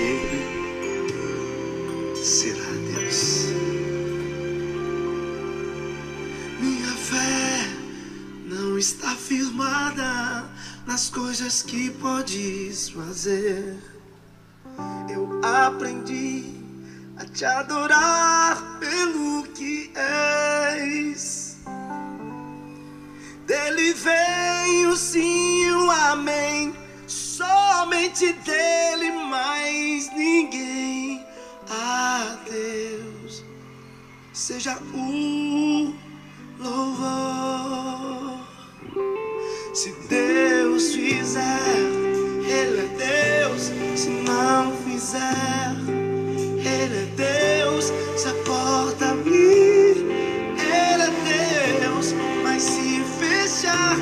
sempre 0.00 0.40
será 2.24 2.70
Deus. 2.94 3.48
Minha 6.58 6.92
fé 6.96 7.68
não 8.46 8.78
está 8.78 9.14
firmada 9.14 10.48
nas 10.86 11.10
coisas 11.10 11.62
que 11.62 11.90
podes 11.90 12.88
fazer. 12.90 13.78
Eu 15.12 15.40
aprendi 15.44 16.44
a 17.18 17.24
te 17.26 17.44
adorar 17.44 18.78
pelo 18.80 19.42
que 19.54 19.92
és. 19.94 21.58
Dele 23.46 23.92
vem 23.92 24.86
o 24.86 24.96
sim 24.96 25.70
o 25.72 25.90
amém. 25.90 26.79
Somente 27.40 28.34
dele, 28.34 29.12
mais 29.12 30.12
ninguém. 30.14 31.24
A 31.70 32.36
Deus 32.44 33.42
seja 34.34 34.76
o 34.92 35.94
louvor. 36.58 38.40
Se 39.72 39.90
Deus 40.06 40.94
fizer, 40.94 41.80
Ele 42.46 42.80
é 42.80 43.38
Deus. 43.48 43.72
Se 43.96 44.10
não 44.10 44.76
fizer, 44.84 45.72
Ele 46.58 46.98
é 46.98 47.08
Deus. 47.16 47.86
Se 48.20 48.28
a 48.28 48.34
porta 48.44 49.12
abrir, 49.12 49.96
Ele 50.58 51.04
é 51.04 51.80
Deus. 51.80 52.12
Mas 52.42 52.62
se 52.64 53.02
fechar, 53.18 53.96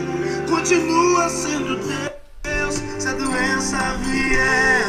continua 0.51 1.29
sendo 1.29 1.77
Deus. 1.77 1.88
Doença 3.69 3.99
vier, 4.03 4.87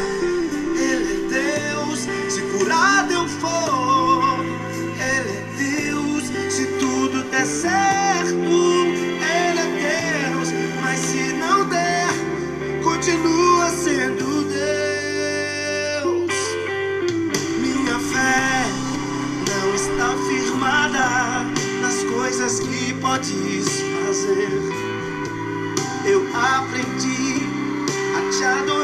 Ele 0.74 1.12
é 1.12 1.72
Deus. 1.74 2.08
Se 2.30 2.40
curado 2.40 3.12
eu 3.12 3.28
for, 3.28 4.40
Ele 4.96 5.32
é 5.36 5.44
Deus. 5.58 6.24
Se 6.50 6.64
tudo 6.78 7.22
der 7.30 7.44
certo, 7.44 8.32
Ele 8.32 9.60
é 9.60 10.30
Deus. 10.30 10.48
Mas 10.82 10.98
se 10.98 11.34
não 11.34 11.68
der, 11.68 12.08
continua 12.82 13.68
sendo 13.68 14.44
Deus. 14.48 16.32
Minha 17.60 17.98
fé 17.98 18.64
não 19.50 19.74
está 19.74 20.16
firmada 20.26 21.44
nas 21.82 22.02
coisas 22.04 22.60
que 22.60 22.94
podes 22.94 23.82
fazer. 24.06 24.48
Eu 26.06 26.26
aprendi 26.34 27.29
a 28.42 28.79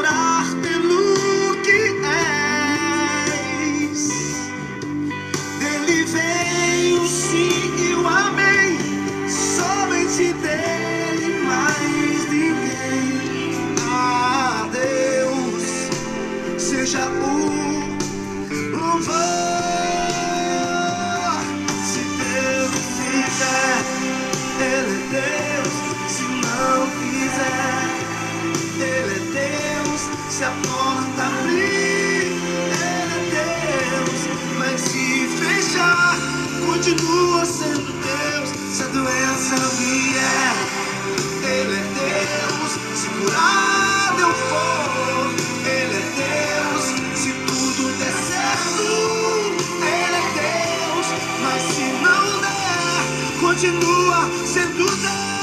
continua 37.17 37.45
sendo 37.45 37.93
Deus. 37.93 38.49
Se 38.71 38.83
a 38.83 38.87
doença 38.87 39.55
vier, 39.77 40.53
Ele 41.43 41.75
é 41.75 41.83
Deus. 41.97 42.71
Se 42.95 43.09
curado 43.09 44.19
eu 44.21 44.33
for, 44.33 45.31
Ele 45.65 45.95
é 45.95 46.05
Deus. 46.15 46.83
Se 47.15 47.31
tudo 47.33 47.97
der 47.97 48.13
certo, 48.13 48.83
Ele 49.81 50.15
é 50.15 50.27
Deus. 50.37 51.07
Mas 51.41 51.61
se 51.73 51.85
não 52.03 52.39
der, 52.41 53.39
continua 53.39 54.29
sendo 54.45 54.85
Deus. 54.85 55.36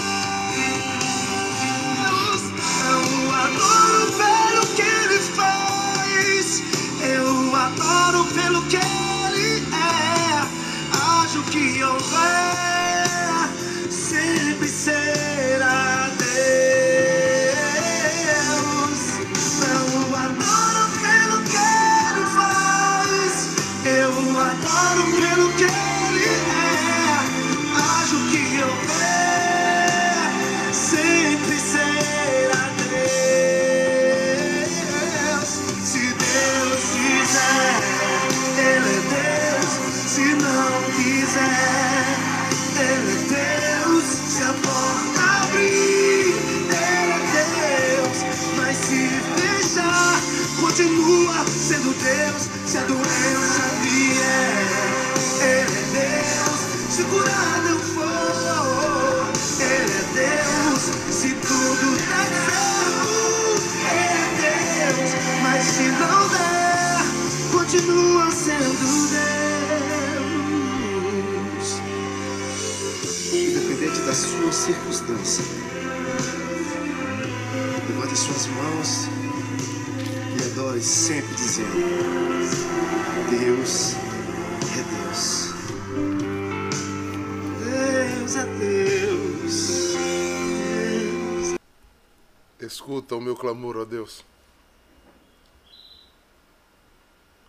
Adoro 24.94 25.10
pelo 25.10 25.48
que 25.56 25.64
Ele 25.64 25.93
circunstância, 75.24 75.44
levante 77.88 78.16
suas 78.16 78.46
mãos 78.46 79.08
e 80.38 80.52
adore 80.52 80.82
sempre 80.82 81.34
dizendo: 81.34 81.72
Deus 83.30 83.94
é 84.70 84.82
Deus. 84.82 85.54
Deus 87.64 88.36
é 88.36 88.44
Deus. 88.58 89.94
Deus 92.58 92.72
Escuta 92.72 93.16
o 93.16 93.20
meu 93.20 93.34
clamor, 93.34 93.76
ó 93.76 93.84
Deus. 93.84 94.24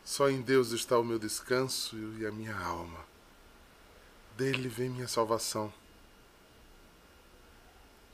Só 0.03 0.29
em 0.29 0.41
Deus 0.41 0.71
está 0.71 0.97
o 0.97 1.03
meu 1.03 1.19
descanso 1.19 1.97
e 2.19 2.25
a 2.25 2.31
minha 2.31 2.55
alma. 2.55 2.99
Dele 4.37 4.69
vem 4.69 4.89
minha 4.89 5.07
salvação. 5.07 5.73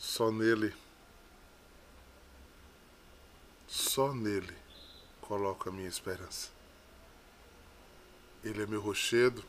Só 0.01 0.31
nele, 0.31 0.73
só 3.67 4.11
nele 4.11 4.57
coloco 5.21 5.69
a 5.69 5.71
minha 5.71 5.87
esperança. 5.87 6.49
Ele 8.43 8.63
é 8.63 8.65
meu 8.65 8.81
rochedo, 8.81 9.43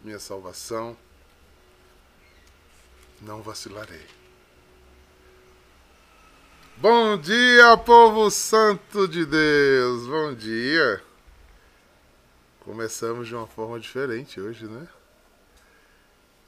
minha 0.00 0.18
salvação. 0.18 0.96
Não 3.20 3.42
vacilarei. 3.42 4.06
Bom 6.78 7.18
dia, 7.18 7.76
povo 7.76 8.30
santo 8.30 9.06
de 9.06 9.26
Deus. 9.26 10.06
Bom 10.06 10.34
dia. 10.34 11.04
Começamos 12.60 13.28
de 13.28 13.34
uma 13.34 13.46
forma 13.46 13.78
diferente 13.78 14.40
hoje, 14.40 14.66
né? 14.66 14.88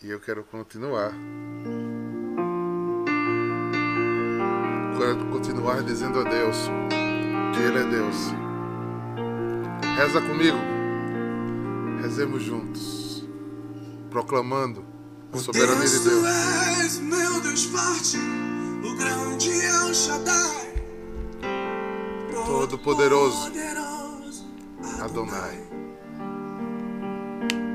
E 0.02 0.08
eu 0.08 0.18
quero 0.18 0.42
continuar. 0.44 1.12
Continuar 5.30 5.82
dizendo 5.82 6.20
a 6.20 6.24
Deus 6.24 6.56
que 7.54 7.60
Ele 7.60 7.78
é 7.78 7.84
Deus. 7.84 8.16
Reza 9.96 10.20
comigo. 10.22 10.58
Rezemos 12.00 12.42
juntos. 12.42 13.26
Proclamando 14.10 14.84
a 15.32 15.38
soberania 15.38 15.86
de 15.86 15.98
Deus, 15.98 16.20
tu 16.22 16.26
és 16.26 16.98
meu 17.00 17.40
Deus 17.42 17.64
forte, 17.64 18.16
o 18.16 18.96
grande 18.96 19.50
El 19.50 19.92
Shaddai, 19.92 20.74
Todo-Poderoso. 22.46 23.50
poderoso. 23.50 24.46
Adonai. 25.02 25.60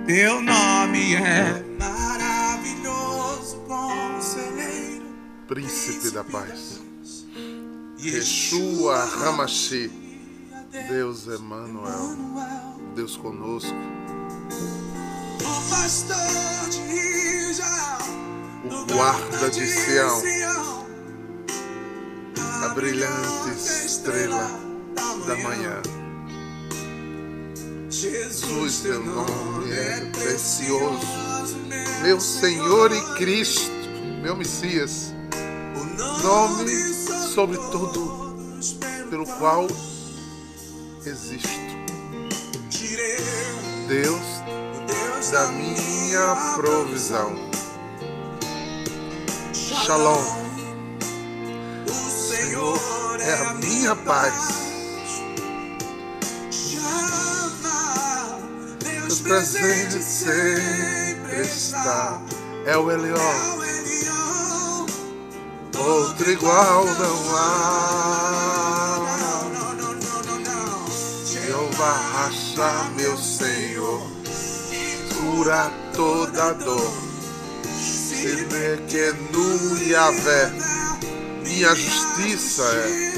Teu 0.07 0.41
nome 0.41 1.13
é 1.15 1.63
maravilhoso, 1.79 3.57
conselheiro. 3.68 5.06
Príncipe 5.47 6.09
da 6.09 6.23
paz. 6.23 6.81
Yeshua 8.01 9.06
Hamashi. 9.06 9.92
Deus 10.89 11.27
Emmanuel. 11.27 12.18
Deus 12.95 13.15
conosco. 13.15 13.75
O. 15.44 15.62
O 18.74 18.86
guarda 18.86 19.50
de 19.51 19.68
Sião. 19.68 20.21
A 22.63 22.69
brilhante 22.69 23.50
estrela 23.86 24.50
da 25.27 25.36
manhã. 25.38 25.81
Jesus, 27.88 28.80
teu 28.80 29.04
nome 29.04 29.71
é 29.74 30.00
precioso. 30.12 31.06
Meu 32.01 32.19
Senhor 32.19 32.92
e 32.92 33.01
Cristo, 33.15 33.71
meu 34.24 34.36
Messias. 34.36 35.13
Nome 36.24 37.00
sobre 37.33 37.57
todo 37.72 38.36
pelo 39.10 39.25
qual 39.25 39.66
existo. 41.06 41.50
Deus 43.88 45.31
da 45.31 45.48
minha 45.48 46.56
provisão. 46.56 47.33
Shalom. 49.54 50.22
O 51.88 51.94
Senhor 51.94 53.22
é 53.22 53.33
a 53.33 53.54
minha 53.54 53.95
paz. 53.95 54.74
Deus 58.83 59.22
presente 59.22 60.04
sempre 60.04 61.42
está. 61.42 62.22
É 62.66 62.75
o 62.75 62.92
Elió. 62.92 63.61
Outro 65.88 66.30
igual 66.31 66.86
não 66.86 67.36
há. 67.36 69.01
Jeová 71.25 71.92
racha, 71.92 72.89
meu 72.95 73.18
Senhor, 73.18 74.01
cura 75.16 75.72
toda 75.95 76.54
dor. 76.54 76.94
Se 77.74 78.45
que 78.88 79.12
no 79.33 79.78
Yahvé, 79.80 80.51
minha 81.44 81.74
justiça 81.74 82.63
é. 82.63 83.12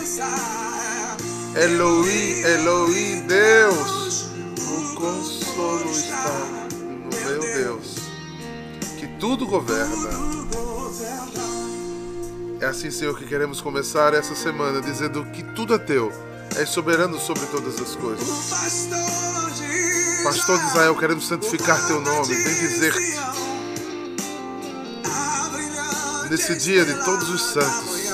Elohim, 1.66 2.42
Elohim, 2.42 3.28
Deus, 3.28 4.28
o 4.58 4.96
consolo 4.96 5.92
está 5.92 6.68
no 6.72 7.10
meu 7.10 7.42
Deus, 7.42 7.96
que 8.98 9.08
tudo 9.20 9.46
governa. 9.46 10.33
É 12.64 12.66
assim, 12.66 12.90
Senhor, 12.90 13.20
que 13.20 13.26
queremos 13.26 13.60
começar 13.60 14.14
essa 14.14 14.34
semana 14.34 14.80
dizendo 14.80 15.26
que 15.34 15.44
tudo 15.44 15.74
é 15.74 15.78
teu, 15.78 16.14
és 16.56 16.70
soberano 16.70 17.20
sobre 17.20 17.46
todas 17.48 17.78
as 17.78 17.94
coisas. 17.94 18.26
Pastor 20.24 20.58
de 20.58 20.66
Israel, 20.68 20.96
queremos 20.96 21.28
santificar 21.28 21.86
teu 21.88 22.00
nome, 22.00 22.34
bem 22.34 22.56
dizer-te. 22.56 23.20
Nesse 26.32 26.56
dia 26.56 26.86
de 26.86 27.04
todos 27.04 27.30
os 27.32 27.42
santos, 27.42 28.08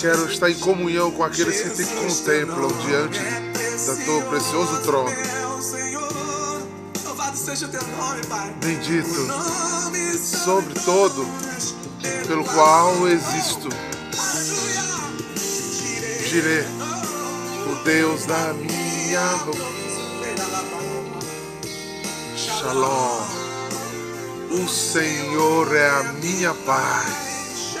quero 0.00 0.28
estar 0.28 0.50
em 0.50 0.58
comunhão 0.58 1.12
com 1.12 1.22
aqueles 1.22 1.60
que 1.60 1.70
te 1.70 1.84
contemplam 1.94 2.68
diante 2.84 3.20
do 3.20 4.04
teu 4.04 4.22
precioso 4.22 4.82
trono. 4.82 5.16
Bendito 8.60 10.16
sobre 10.18 10.74
todo 10.80 11.24
pelo 12.26 12.44
qual 12.44 13.08
existo. 13.08 13.68
Girei, 16.28 16.64
o 17.70 17.84
Deus 17.84 18.26
da 18.26 18.52
minha 18.54 18.86
Shalom. 22.36 23.20
O 24.50 24.68
Senhor 24.68 25.76
é 25.76 25.88
a 25.88 26.02
minha 26.14 26.52
paz. 26.54 27.76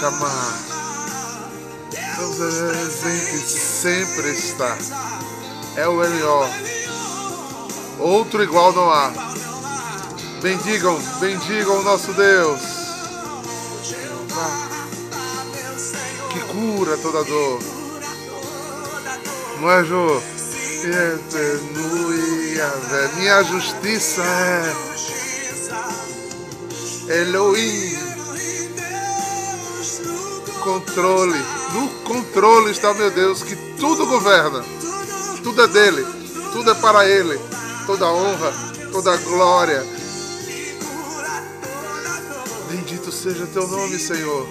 Chamar. 0.00 0.58
Deus 2.16 2.36
presente 2.36 3.48
sempre 3.48 4.30
está. 4.30 4.76
É 5.76 5.86
o 5.86 6.02
Elió. 6.02 6.48
Outro 7.98 8.42
igual 8.42 8.72
não 8.72 8.90
há. 8.90 9.12
Bendigam, 10.40 10.98
bendigam 11.20 11.80
o 11.80 11.82
nosso 11.82 12.12
Deus. 12.12 12.77
Cura 16.58 16.96
toda 16.96 17.22
dor. 17.22 17.60
Não 19.60 19.70
é, 19.70 19.84
Jô? 19.84 20.20
Aleluia, 21.32 22.72
minha 23.16 23.44
justiça 23.44 24.22
é 27.08 27.20
Elohim. 27.20 27.96
Controle, 30.62 31.38
no 31.74 31.88
controle 32.04 32.72
está 32.72 32.92
meu 32.92 33.10
Deus, 33.10 33.42
que 33.42 33.56
tudo 33.78 34.06
governa, 34.06 34.64
tudo 35.42 35.62
é 35.62 35.68
dele, 35.68 36.04
tudo 36.52 36.70
é 36.70 36.74
para 36.74 37.08
ele, 37.08 37.40
toda 37.86 38.06
honra, 38.06 38.52
toda 38.92 39.16
glória. 39.18 39.86
Bendito 42.70 43.10
seja 43.10 43.46
teu 43.46 43.66
nome, 43.66 43.98
Senhor. 43.98 44.46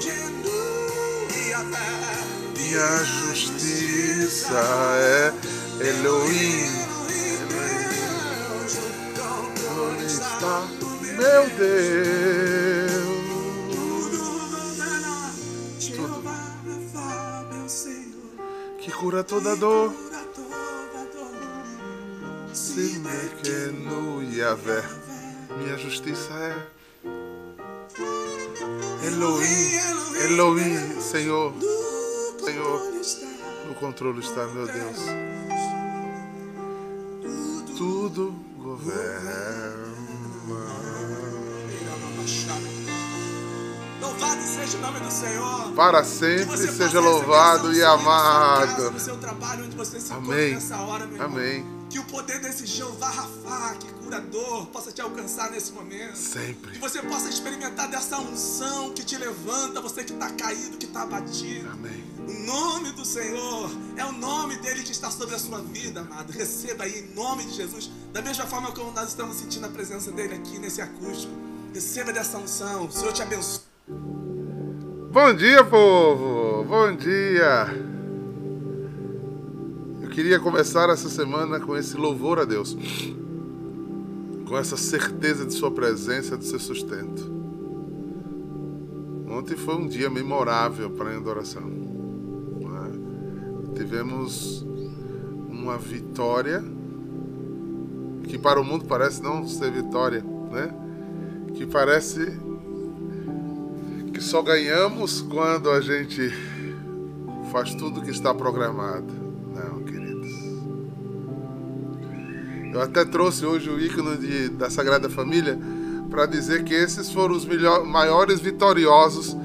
Minha 2.55 3.03
justiça 3.03 4.59
é 4.99 5.33
Elohim. 5.87 6.87
Onde 9.79 10.05
está 10.05 10.67
meu 11.17 11.49
Deus? 11.57 11.97
Tudo 15.95 16.21
que 18.79 18.91
cura 18.91 19.23
toda 19.23 19.55
dor. 19.55 19.93
Se 22.53 22.99
me 22.99 23.29
que 23.41 23.71
no 23.71 24.21
Yahvé, 24.23 24.83
minha 25.57 25.77
justiça 25.77 26.33
é 26.33 26.76
Elohim, 29.17 29.79
Elohim, 30.25 31.01
Senhor, 31.01 31.51
Senhor, 32.39 32.81
no 33.67 33.73
controle 33.73 34.19
está, 34.19 34.45
meu 34.45 34.67
Deus. 34.67 34.97
Tudo 37.75 38.35
governa. 38.59 39.87
Louvado 43.99 44.41
seja 44.43 44.77
o 44.77 44.81
nome 44.81 44.99
do 44.99 45.11
Senhor. 45.11 45.71
Para 45.73 46.03
sempre 46.03 46.55
seja 46.55 46.99
louvado 46.99 47.73
e 47.73 47.83
amado. 47.83 48.91
No 48.91 48.99
seu 48.99 49.17
trabalho, 49.17 49.65
onde 49.65 49.75
você 49.75 49.99
se 49.99 50.13
encontra 50.13 50.33
Amém. 50.35 50.53
nessa 50.53 50.77
hora, 50.77 51.07
meu 51.07 51.15
irmão. 51.15 51.76
Que 51.89 51.99
o 51.99 52.03
poder 52.03 52.39
desse 52.39 52.65
Jeová 52.65 53.09
Rafá, 53.09 53.75
que 53.75 53.91
curador, 53.93 54.65
possa 54.67 54.91
te 54.91 55.01
alcançar 55.01 55.49
nesse 55.51 55.71
momento. 55.71 56.11
Que 56.11 56.17
Sempre. 56.17 56.79
você 56.79 57.01
possa 57.01 57.29
experimentar 57.29 57.87
dessa 57.87 58.19
unção 58.19 58.91
que 58.91 59.03
te 59.03 59.17
levanta, 59.17 59.79
você 59.79 60.03
que 60.03 60.13
está 60.13 60.29
caído, 60.31 60.77
que 60.77 60.85
está 60.85 61.03
abatido. 61.03 61.69
Amém. 61.69 62.03
O 62.27 62.45
nome 62.45 62.91
do 62.91 63.05
Senhor 63.05 63.71
é 63.95 64.03
o 64.05 64.11
nome 64.11 64.57
dele 64.57 64.83
que 64.83 64.91
está 64.91 65.09
sobre 65.09 65.35
a 65.35 65.39
sua 65.39 65.61
vida, 65.61 66.01
amado. 66.01 66.31
Receba 66.31 66.83
aí 66.83 66.99
em 66.99 67.15
nome 67.15 67.45
de 67.45 67.53
Jesus. 67.53 67.89
Da 68.11 68.21
mesma 68.21 68.45
forma 68.45 68.71
como 68.73 68.91
nós 68.91 69.07
estamos 69.09 69.37
sentindo 69.37 69.65
a 69.65 69.69
presença 69.69 70.11
dele 70.11 70.35
aqui 70.35 70.59
nesse 70.59 70.81
acústico. 70.81 71.33
Receba 71.73 72.11
dessa 72.11 72.37
unção. 72.37 72.85
O 72.85 72.91
Senhor 72.91 73.13
te 73.13 73.21
abençoe. 73.21 73.61
Bom 75.11 75.33
dia, 75.33 75.63
povo! 75.63 76.65
Bom 76.65 76.95
dia! 76.95 77.86
Queria 80.17 80.39
começar 80.39 80.89
essa 80.89 81.09
semana 81.09 81.59
com 81.59 81.77
esse 81.77 81.95
louvor 81.95 82.39
a 82.39 82.43
Deus, 82.43 82.75
com 84.47 84.57
essa 84.57 84.75
certeza 84.75 85.45
de 85.45 85.53
Sua 85.53 85.69
presença, 85.69 86.35
de 86.35 86.43
seu 86.43 86.59
sustento. 86.59 87.31
Ontem 89.29 89.55
foi 89.55 89.75
um 89.75 89.87
dia 89.87 90.09
memorável 90.09 90.89
para 90.89 91.11
a 91.11 91.17
adoração. 91.17 91.61
né? 91.61 92.91
Tivemos 93.75 94.65
uma 95.51 95.77
vitória 95.77 96.63
que 98.23 98.39
para 98.39 98.59
o 98.59 98.63
mundo 98.63 98.85
parece 98.85 99.21
não 99.21 99.47
ser 99.47 99.71
vitória, 99.71 100.25
né? 100.51 100.73
Que 101.53 101.67
parece 101.67 102.25
que 104.11 104.19
só 104.19 104.41
ganhamos 104.41 105.21
quando 105.21 105.69
a 105.69 105.79
gente 105.79 106.33
faz 107.51 107.75
tudo 107.75 108.01
que 108.01 108.09
está 108.09 108.33
programado. 108.33 109.13
Não, 109.53 109.83
queridos. 109.83 110.06
Eu 112.73 112.81
até 112.81 113.05
trouxe 113.05 113.45
hoje 113.45 113.69
o 113.69 113.79
ícone 113.79 114.17
de, 114.17 114.49
da 114.49 114.69
Sagrada 114.69 115.09
Família 115.09 115.57
para 116.09 116.25
dizer 116.25 116.63
que 116.63 116.73
esses 116.73 117.11
foram 117.11 117.35
os 117.35 117.45
melhor, 117.45 117.85
maiores 117.85 118.39
vitoriosos 118.39 119.35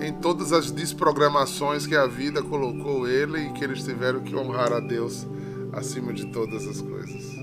em 0.00 0.12
todas 0.12 0.52
as 0.52 0.70
desprogramações 0.70 1.86
que 1.86 1.96
a 1.96 2.06
vida 2.06 2.42
colocou 2.42 3.08
ele 3.08 3.38
e 3.38 3.52
que 3.52 3.64
eles 3.64 3.82
tiveram 3.82 4.20
que 4.20 4.34
honrar 4.34 4.72
a 4.72 4.80
Deus 4.80 5.26
acima 5.72 6.12
de 6.12 6.26
todas 6.26 6.66
as 6.66 6.80
coisas. 6.80 7.36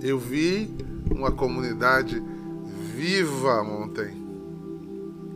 Eu 0.00 0.18
vi 0.18 0.70
uma 1.10 1.30
comunidade 1.32 2.22
viva 2.94 3.62
ontem. 3.62 4.26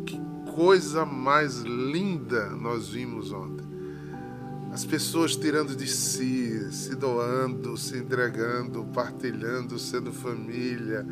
Que 0.07 0.21
coisa 0.55 1.05
mais 1.05 1.61
linda 1.63 2.51
nós 2.51 2.89
vimos 2.89 3.33
ontem. 3.33 3.72
As 4.73 4.87
pessoas 4.87 5.37
tirando 5.37 5.77
de 5.77 5.87
si, 5.87 6.73
se 6.73 6.95
doando, 6.95 7.77
se 7.77 7.99
entregando, 7.99 8.83
partilhando, 8.95 9.79
sendo 9.79 10.11
família, 10.11 11.07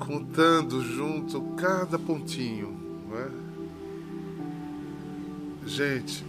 contando 0.00 0.82
junto 0.82 1.40
cada 1.56 1.96
pontinho. 1.96 2.76
Não 3.08 3.16
é? 3.16 3.28
Gente, 5.64 6.26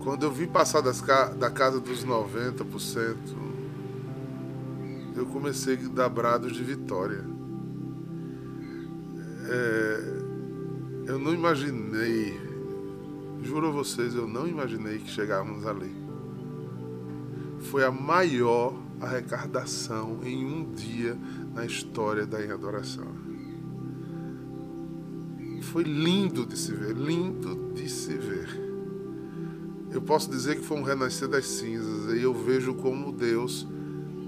quando 0.00 0.24
eu 0.24 0.32
vim 0.32 0.48
passar 0.48 0.80
das, 0.80 1.00
da 1.00 1.48
casa 1.48 1.78
dos 1.78 2.04
90%, 2.04 3.16
eu 5.14 5.26
comecei 5.26 5.76
a 5.76 5.88
dar 5.90 6.08
brados 6.08 6.52
de 6.52 6.64
vitória. 6.64 7.24
É, 9.48 10.16
eu 11.06 11.20
não 11.20 11.32
imaginei 11.32 12.45
Juro 13.46 13.68
a 13.68 13.70
vocês, 13.70 14.12
eu 14.12 14.26
não 14.26 14.48
imaginei 14.48 14.98
que 14.98 15.08
chegávamos 15.08 15.64
ali. 15.64 15.94
Foi 17.60 17.84
a 17.84 17.92
maior 17.92 18.74
arrecadação 19.00 20.18
em 20.24 20.44
um 20.44 20.72
dia 20.72 21.16
na 21.54 21.64
história 21.64 22.26
da 22.26 22.38
adoração. 22.38 23.06
Foi 25.62 25.84
lindo 25.84 26.44
de 26.44 26.58
se 26.58 26.72
ver, 26.72 26.96
lindo 26.96 27.72
de 27.72 27.88
se 27.88 28.14
ver. 28.14 28.48
Eu 29.92 30.02
posso 30.02 30.28
dizer 30.28 30.56
que 30.56 30.64
foi 30.64 30.78
um 30.78 30.82
renascer 30.82 31.28
das 31.28 31.46
cinzas 31.46 32.18
e 32.18 32.22
eu 32.22 32.34
vejo 32.34 32.74
como 32.74 33.12
Deus 33.12 33.64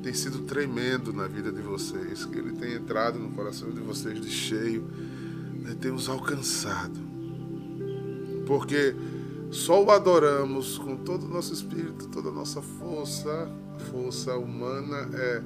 tem 0.00 0.14
sido 0.14 0.42
tremendo 0.42 1.12
na 1.12 1.26
vida 1.26 1.50
de 1.50 1.60
vocês, 1.60 2.24
que 2.24 2.38
Ele 2.38 2.52
tem 2.52 2.74
entrado 2.74 3.18
no 3.18 3.30
coração 3.30 3.68
de 3.68 3.80
vocês 3.80 4.20
de 4.20 4.30
cheio, 4.30 4.84
né, 5.60 5.76
tem 5.80 5.90
os 5.90 6.08
alcançado 6.08 7.07
porque 8.48 8.96
só 9.50 9.84
o 9.84 9.90
adoramos 9.90 10.78
com 10.78 10.96
todo 10.96 11.26
o 11.26 11.28
nosso 11.28 11.52
espírito, 11.52 12.08
toda 12.08 12.30
a 12.30 12.32
nossa 12.32 12.62
força, 12.62 13.46
força 13.90 14.34
humana 14.38 15.06
é 15.12 15.42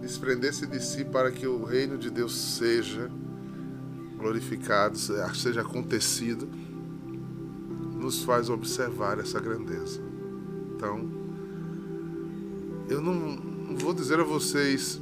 desprender-se 0.00 0.64
de 0.64 0.80
si 0.80 1.04
para 1.04 1.32
que 1.32 1.48
o 1.48 1.64
reino 1.64 1.98
de 1.98 2.10
Deus 2.10 2.36
seja 2.36 3.10
glorificado, 4.16 4.96
seja 4.96 5.62
acontecido, 5.62 6.48
nos 8.00 8.22
faz 8.22 8.48
observar 8.48 9.18
essa 9.18 9.40
grandeza. 9.40 10.00
Então, 10.76 11.10
eu 12.88 13.02
não, 13.02 13.14
não 13.14 13.76
vou 13.76 13.92
dizer 13.92 14.20
a 14.20 14.24
vocês 14.24 15.00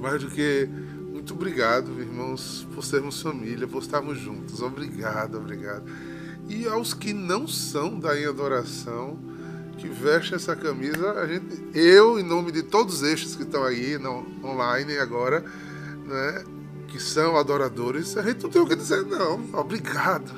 mais 0.00 0.22
do 0.22 0.30
que 0.30 0.68
muito 1.26 1.34
obrigado, 1.34 2.00
irmãos, 2.00 2.64
por 2.72 2.84
sermos 2.84 3.20
família, 3.20 3.66
por 3.66 3.82
estarmos 3.82 4.16
juntos. 4.16 4.62
Obrigado, 4.62 5.38
obrigado. 5.38 5.82
E 6.48 6.68
aos 6.68 6.94
que 6.94 7.12
não 7.12 7.48
são 7.48 7.98
da 7.98 8.16
em 8.16 8.26
adoração, 8.26 9.18
que 9.76 9.88
vestem 9.88 10.36
essa 10.36 10.54
camisa, 10.54 11.14
a 11.14 11.26
gente, 11.26 11.64
eu, 11.74 12.16
em 12.16 12.22
nome 12.22 12.52
de 12.52 12.62
todos 12.62 13.02
estes 13.02 13.34
que 13.34 13.42
estão 13.42 13.64
aí 13.64 13.98
no, 13.98 14.24
online 14.44 14.98
agora, 14.98 15.40
né, 16.04 16.44
que 16.86 17.02
são 17.02 17.36
adoradores, 17.36 18.16
a 18.16 18.22
gente 18.22 18.44
não 18.44 18.50
tem 18.50 18.62
o 18.62 18.66
que 18.66 18.76
dizer, 18.76 19.04
não. 19.04 19.44
Obrigado. 19.52 20.32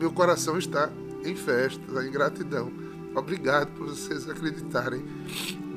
Meu 0.00 0.10
coração 0.12 0.56
está 0.56 0.90
em 1.22 1.36
festa, 1.36 1.82
em 2.02 2.10
gratidão. 2.10 2.72
Obrigado 3.14 3.68
por 3.76 3.88
vocês 3.88 4.26
acreditarem 4.30 5.04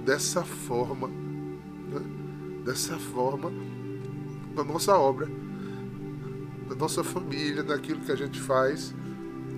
dessa 0.05 0.43
forma, 0.43 1.07
né? 1.07 2.01
dessa 2.65 2.97
forma, 2.97 3.51
na 4.55 4.63
nossa 4.63 4.97
obra, 4.97 5.27
na 6.69 6.75
nossa 6.75 7.03
família, 7.03 7.63
naquilo 7.63 8.01
que 8.01 8.11
a 8.11 8.15
gente 8.15 8.39
faz 8.39 8.93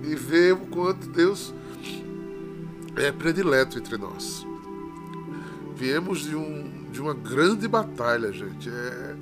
e 0.02 0.14
ver 0.14 0.52
o 0.52 0.66
quanto 0.66 1.08
Deus 1.08 1.54
é 2.96 3.10
predileto 3.10 3.78
entre 3.78 3.96
nós. 3.96 4.46
Viemos 5.76 6.20
de, 6.20 6.36
um, 6.36 6.90
de 6.92 7.00
uma 7.00 7.14
grande 7.14 7.66
batalha, 7.66 8.32
gente. 8.32 8.68
É 8.68 9.16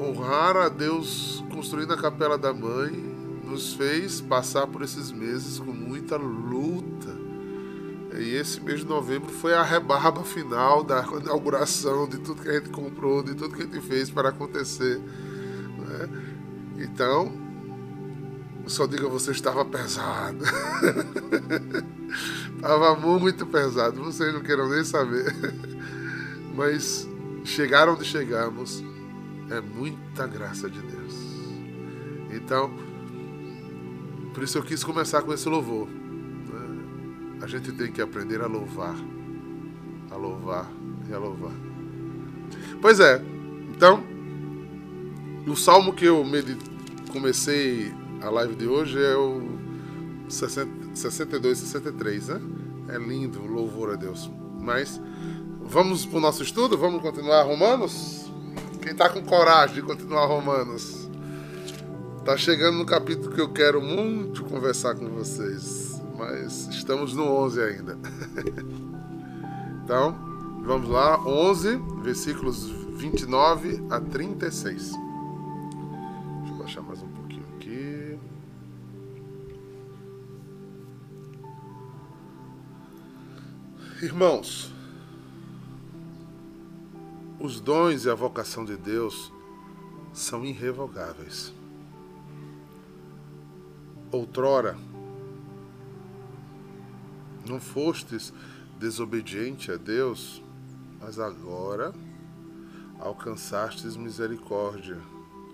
honrar 0.00 0.56
a 0.56 0.68
Deus 0.68 1.44
construindo 1.50 1.92
a 1.92 1.96
capela 1.96 2.38
da 2.38 2.52
mãe 2.52 3.08
nos 3.44 3.72
fez 3.72 4.20
passar 4.20 4.66
por 4.66 4.82
esses 4.82 5.10
meses 5.10 5.58
com 5.58 5.72
muita 5.72 6.16
luta 6.16 7.17
e 8.18 8.34
esse 8.34 8.60
mês 8.60 8.80
de 8.80 8.86
novembro 8.86 9.30
foi 9.30 9.54
a 9.54 9.62
rebarba 9.62 10.24
final 10.24 10.82
da 10.82 11.04
inauguração 11.22 12.08
de 12.08 12.18
tudo 12.18 12.42
que 12.42 12.48
a 12.48 12.54
gente 12.54 12.70
comprou, 12.70 13.22
de 13.22 13.34
tudo 13.34 13.54
que 13.54 13.62
a 13.62 13.64
gente 13.64 13.80
fez 13.80 14.10
para 14.10 14.30
acontecer. 14.30 14.98
Né? 14.98 16.08
Então, 16.78 17.32
só 18.66 18.86
diga 18.86 19.08
você 19.08 19.30
estava 19.30 19.64
pesado. 19.64 20.44
estava 22.56 22.96
muito 22.96 23.46
pesado, 23.46 24.02
vocês 24.02 24.34
não 24.34 24.40
queiram 24.40 24.68
nem 24.68 24.82
saber. 24.82 25.32
Mas 26.56 27.08
chegar 27.44 27.88
onde 27.88 28.04
chegamos 28.04 28.82
é 29.48 29.60
muita 29.60 30.26
graça 30.26 30.68
de 30.68 30.82
Deus. 30.82 31.14
Então, 32.32 32.68
por 34.34 34.42
isso 34.42 34.58
eu 34.58 34.62
quis 34.62 34.82
começar 34.82 35.22
com 35.22 35.32
esse 35.32 35.48
louvor 35.48 35.97
a 37.40 37.46
gente 37.46 37.72
tem 37.72 37.90
que 37.90 38.00
aprender 38.00 38.40
a 38.40 38.46
louvar, 38.46 38.96
a 40.10 40.16
louvar 40.16 40.70
e 41.08 41.12
a 41.12 41.18
louvar. 41.18 41.52
Pois 42.80 43.00
é, 43.00 43.22
então, 43.74 44.02
o 45.46 45.56
salmo 45.56 45.92
que 45.92 46.04
eu 46.04 46.24
comecei 47.10 47.92
a 48.20 48.30
live 48.30 48.54
de 48.56 48.66
hoje 48.66 49.02
é 49.02 49.16
o 49.16 49.58
60, 50.28 50.94
62, 50.94 51.58
63, 51.58 52.28
né? 52.28 52.40
É 52.88 52.98
lindo, 52.98 53.46
louvor 53.46 53.92
a 53.92 53.96
Deus. 53.96 54.30
Mas 54.60 55.00
vamos 55.62 56.04
para 56.04 56.18
o 56.18 56.20
nosso 56.20 56.42
estudo? 56.42 56.76
Vamos 56.76 57.00
continuar 57.02 57.42
Romanos? 57.42 58.30
Quem 58.82 58.92
está 58.92 59.08
com 59.08 59.22
coragem 59.22 59.76
de 59.76 59.82
continuar 59.82 60.26
Romanos? 60.26 61.08
Tá 62.24 62.36
chegando 62.36 62.78
no 62.78 62.86
capítulo 62.86 63.34
que 63.34 63.40
eu 63.40 63.52
quero 63.52 63.80
muito 63.80 64.44
conversar 64.44 64.94
com 64.94 65.08
vocês 65.08 65.87
mas 66.18 66.66
estamos 66.66 67.14
no 67.14 67.24
11 67.24 67.62
ainda. 67.62 67.98
então, 69.84 70.14
vamos 70.64 70.88
lá, 70.88 71.18
11, 71.24 71.76
versículos 72.02 72.64
29 72.96 73.86
a 73.88 74.00
36. 74.00 74.90
Deixa 74.90 76.52
eu 76.52 76.58
baixar 76.58 76.82
mais 76.82 77.00
um 77.00 77.08
pouquinho 77.08 77.44
aqui. 77.56 78.18
Irmãos, 84.02 84.74
os 87.38 87.60
dons 87.60 88.04
e 88.04 88.10
a 88.10 88.14
vocação 88.14 88.64
de 88.64 88.76
Deus 88.76 89.32
são 90.12 90.44
irrevogáveis. 90.44 91.54
Outrora, 94.10 94.76
não 97.48 97.60
fostes 97.60 98.32
desobediente 98.78 99.72
a 99.72 99.76
Deus, 99.76 100.42
mas 101.00 101.18
agora 101.18 101.92
alcançastes 102.98 103.96
misericórdia 103.96 105.00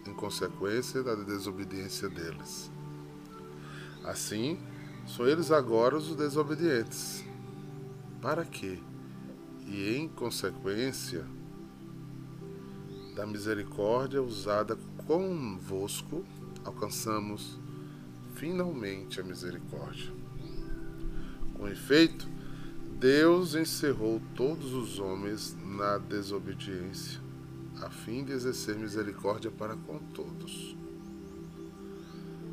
em 0.07 0.13
consequência 0.15 1.03
da 1.03 1.15
desobediência 1.15 2.09
deles. 2.09 2.71
Assim, 4.05 4.59
são 5.07 5.27
eles 5.27 5.51
agora 5.51 5.97
os 5.97 6.15
desobedientes. 6.15 7.25
Para 8.21 8.45
quê? 8.45 8.79
E 9.67 9.97
em 9.97 10.09
consequência 10.09 11.25
da 13.15 13.27
misericórdia 13.27 14.23
usada 14.23 14.77
convosco, 15.07 16.25
alcançamos 16.65 17.59
finalmente 18.35 19.21
a 19.21 19.25
misericórdia. 19.25 20.14
Com 21.65 21.71
efeito, 21.71 22.29
Deus 23.01 23.55
encerrou 23.55 24.21
todos 24.35 24.75
os 24.75 24.99
homens 24.99 25.57
na 25.65 25.97
desobediência, 25.97 27.19
a 27.81 27.89
fim 27.89 28.23
de 28.23 28.33
exercer 28.33 28.77
misericórdia 28.77 29.51
para 29.51 29.75
com 29.75 29.99
todos. 30.13 30.77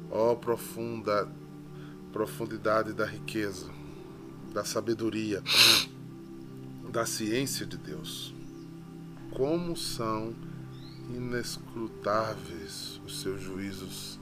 Ó 0.10 0.32
oh, 0.32 0.38
profunda, 0.38 1.30
profundidade 2.14 2.94
da 2.94 3.06
riqueza, 3.06 3.70
da 4.54 4.64
sabedoria, 4.64 5.44
da 6.90 7.06
ciência 7.06 7.66
de 7.66 7.76
Deus. 7.76 8.34
Como 9.32 9.76
são 9.76 10.34
inescrutáveis 11.10 13.02
os 13.06 13.20
seus 13.20 13.42
juízos, 13.42 14.18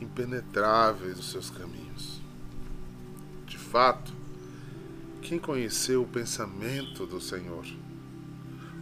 impenetráveis 0.00 1.20
os 1.20 1.30
seus 1.30 1.50
caminhos. 1.50 2.21
Fato, 3.72 4.12
quem 5.22 5.38
conheceu 5.38 6.02
o 6.02 6.06
pensamento 6.06 7.06
do 7.06 7.18
Senhor? 7.18 7.64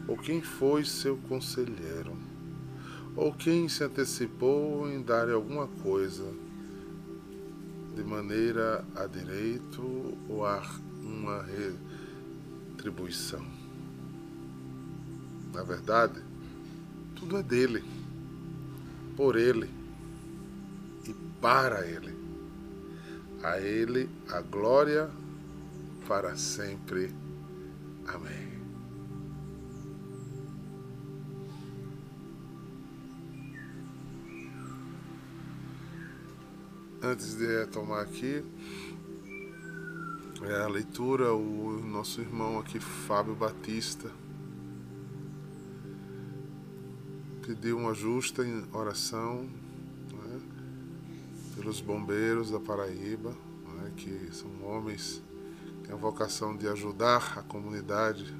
Ou 0.08 0.16
quem 0.16 0.42
foi 0.42 0.84
seu 0.84 1.16
conselheiro? 1.16 2.16
Ou 3.14 3.32
quem 3.32 3.68
se 3.68 3.84
antecipou 3.84 4.90
em 4.90 5.00
dar 5.00 5.30
alguma 5.30 5.68
coisa 5.68 6.24
de 7.94 8.02
maneira 8.02 8.84
a 8.96 9.06
direito 9.06 9.80
ou 10.28 10.44
a 10.44 10.60
uma 11.00 11.46
retribuição? 12.74 13.46
Na 15.54 15.62
verdade, 15.62 16.20
tudo 17.14 17.36
é 17.36 17.44
dele, 17.44 17.84
por 19.16 19.36
ele 19.36 19.70
e 21.06 21.14
para 21.40 21.86
ele. 21.86 22.19
A 23.42 23.58
ele 23.58 24.08
a 24.30 24.40
glória 24.40 25.10
para 26.06 26.36
sempre. 26.36 27.14
Amém. 28.06 28.50
Antes 37.02 37.34
de 37.34 37.46
retomar 37.46 38.02
aqui, 38.02 38.44
é 40.42 40.62
a 40.62 40.68
leitura, 40.68 41.32
o 41.32 41.80
nosso 41.82 42.20
irmão 42.20 42.58
aqui, 42.58 42.78
Fábio 42.78 43.34
Batista, 43.34 44.10
pediu 47.46 47.78
uma 47.78 47.94
justa 47.94 48.42
oração 48.72 49.48
pelos 51.70 51.80
bombeiros 51.80 52.50
da 52.50 52.58
Paraíba, 52.58 53.30
né, 53.30 53.92
que 53.96 54.28
são 54.32 54.50
homens 54.64 55.22
tem 55.84 55.94
a 55.94 55.96
vocação 55.96 56.56
de 56.56 56.66
ajudar 56.66 57.38
a 57.38 57.42
comunidade 57.42 58.34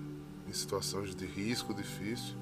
em 0.48 0.52
situações 0.52 1.14
de 1.14 1.26
risco 1.26 1.72
difícil. 1.72 2.34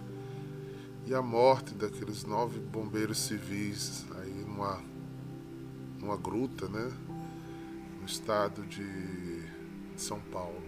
E 1.04 1.14
a 1.14 1.20
morte 1.20 1.74
daqueles 1.74 2.24
nove 2.24 2.58
bombeiros 2.58 3.18
civis 3.18 4.06
aí 4.16 4.32
numa, 4.32 4.82
numa 5.98 6.16
gruta, 6.16 6.68
né? 6.68 6.90
No 8.00 8.06
estado 8.06 8.64
de 8.66 9.42
São 9.96 10.20
Paulo. 10.20 10.62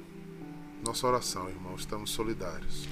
Nossa 0.85 1.07
oração, 1.07 1.49
irmão, 1.49 1.75
estamos 1.77 2.11
solidários. 2.11 2.87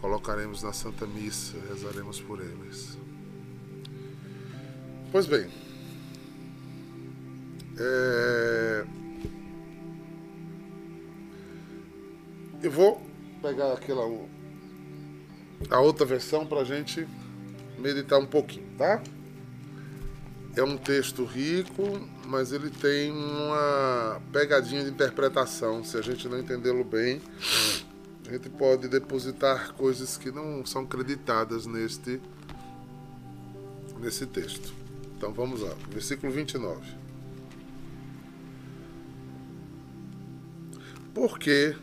Colocaremos 0.00 0.62
na 0.62 0.72
Santa 0.72 1.06
Missa, 1.06 1.58
rezaremos 1.68 2.20
por 2.20 2.40
eles. 2.40 2.98
Pois 5.10 5.26
bem, 5.26 5.50
é, 7.78 8.84
Eu 12.62 12.70
vou 12.70 13.02
pegar 13.42 13.72
aquela 13.72 14.04
a 15.68 15.80
outra 15.80 16.06
versão 16.06 16.46
para 16.46 16.60
a 16.60 16.64
gente 16.64 17.08
meditar 17.76 18.20
um 18.20 18.26
pouquinho, 18.26 18.68
tá? 18.78 19.02
É 20.54 20.62
um 20.62 20.76
texto 20.76 21.24
rico, 21.24 21.82
mas 22.26 22.52
ele 22.52 22.70
tem 22.70 23.10
uma 23.10 24.22
pegadinha 24.32 24.84
de 24.84 24.90
interpretação. 24.90 25.82
Se 25.82 25.96
a 25.96 26.02
gente 26.02 26.28
não 26.28 26.38
entendê-lo 26.38 26.84
bem, 26.84 27.20
a 28.28 28.32
gente 28.32 28.48
pode 28.50 28.86
depositar 28.86 29.72
coisas 29.72 30.16
que 30.16 30.30
não 30.30 30.64
são 30.64 30.86
creditadas 30.86 31.66
neste, 31.66 32.20
nesse 33.98 34.24
texto. 34.26 34.72
Então 35.16 35.32
vamos 35.32 35.62
lá, 35.62 35.74
versículo 35.90 36.32
29. 36.32 37.01
Por 41.14 41.38
que 41.38 41.76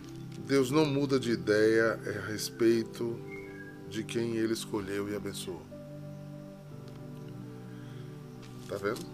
Deus 0.46 0.72
não 0.72 0.86
muda 0.86 1.20
de 1.20 1.32
ideia 1.32 2.00
a 2.06 2.28
respeito 2.28 3.20
de 3.90 4.04
quem 4.04 4.36
ele 4.36 4.54
escolheu 4.54 5.10
e 5.10 5.16
abençoou. 5.16 5.62
Tá 8.68 8.78
vendo? 8.78 9.06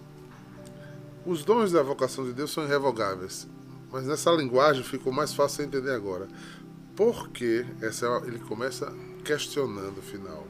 Os 1.25 1.43
dons 1.43 1.71
da 1.71 1.81
vocação 1.81 2.25
de 2.25 2.33
Deus 2.33 2.51
são 2.51 2.65
irrevogáveis, 2.65 3.47
mas 3.91 4.05
nessa 4.05 4.31
linguagem 4.31 4.83
ficou 4.83 5.11
mais 5.11 5.33
fácil 5.33 5.63
de 5.63 5.77
entender 5.77 5.91
agora. 5.91 6.27
Porque 6.95 7.65
essa 7.81 8.05
ele 8.25 8.39
começa 8.39 8.93
questionando 9.23 9.97
o 9.97 10.01
final. 10.01 10.45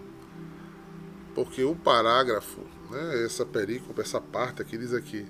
Porque 1.33 1.63
o 1.63 1.75
parágrafo, 1.75 2.61
né, 2.91 3.23
essa 3.23 3.45
perícope, 3.45 4.01
essa 4.01 4.19
parte 4.19 4.61
aqui 4.61 4.77
diz 4.77 4.93
aqui: 4.93 5.25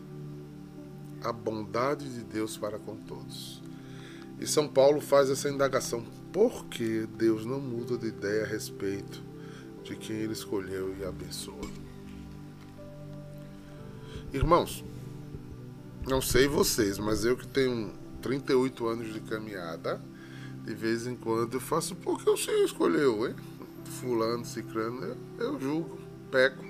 a 1.24 1.32
bondade 1.32 2.14
de 2.14 2.24
Deus 2.24 2.58
para 2.58 2.80
com 2.80 2.96
todos. 2.96 3.65
E 4.40 4.46
São 4.46 4.68
Paulo 4.68 5.00
faz 5.00 5.30
essa 5.30 5.50
indagação: 5.50 6.04
por 6.34 6.66
que 6.66 7.08
Deus 7.18 7.46
não 7.46 7.60
muda 7.60 7.98
de 7.98 8.08
ideia 8.08 8.44
a 8.44 8.48
respeito 8.48 9.24
de 9.84 9.96
quem 9.96 10.18
ele 10.18 10.34
escolheu 10.34 10.96
e 10.98 11.06
abençoa? 11.06 11.70
Irmãos, 14.34 14.84
não 16.08 16.22
sei 16.22 16.48
vocês, 16.48 17.00
mas 17.00 17.24
eu 17.24 17.38
que 17.38 17.48
tenho 17.48 17.94
38 18.22 18.88
anos 18.88 19.14
de 19.14 19.22
caminhada, 19.22 20.02
de 20.64 20.74
vez 20.74 21.08
em 21.08 21.16
quando 21.16 21.54
eu 21.54 21.62
faço 21.62 21.96
porque 21.96 22.30
o 22.30 22.36
Senhor 22.36 22.66
escolheu, 22.66 23.28
hein? 23.28 23.36
Fulano, 23.86 24.44
ciclano, 24.44 25.04
eu, 25.04 25.18
eu 25.40 25.60
julgo, 25.60 25.98
peco. 26.30 26.66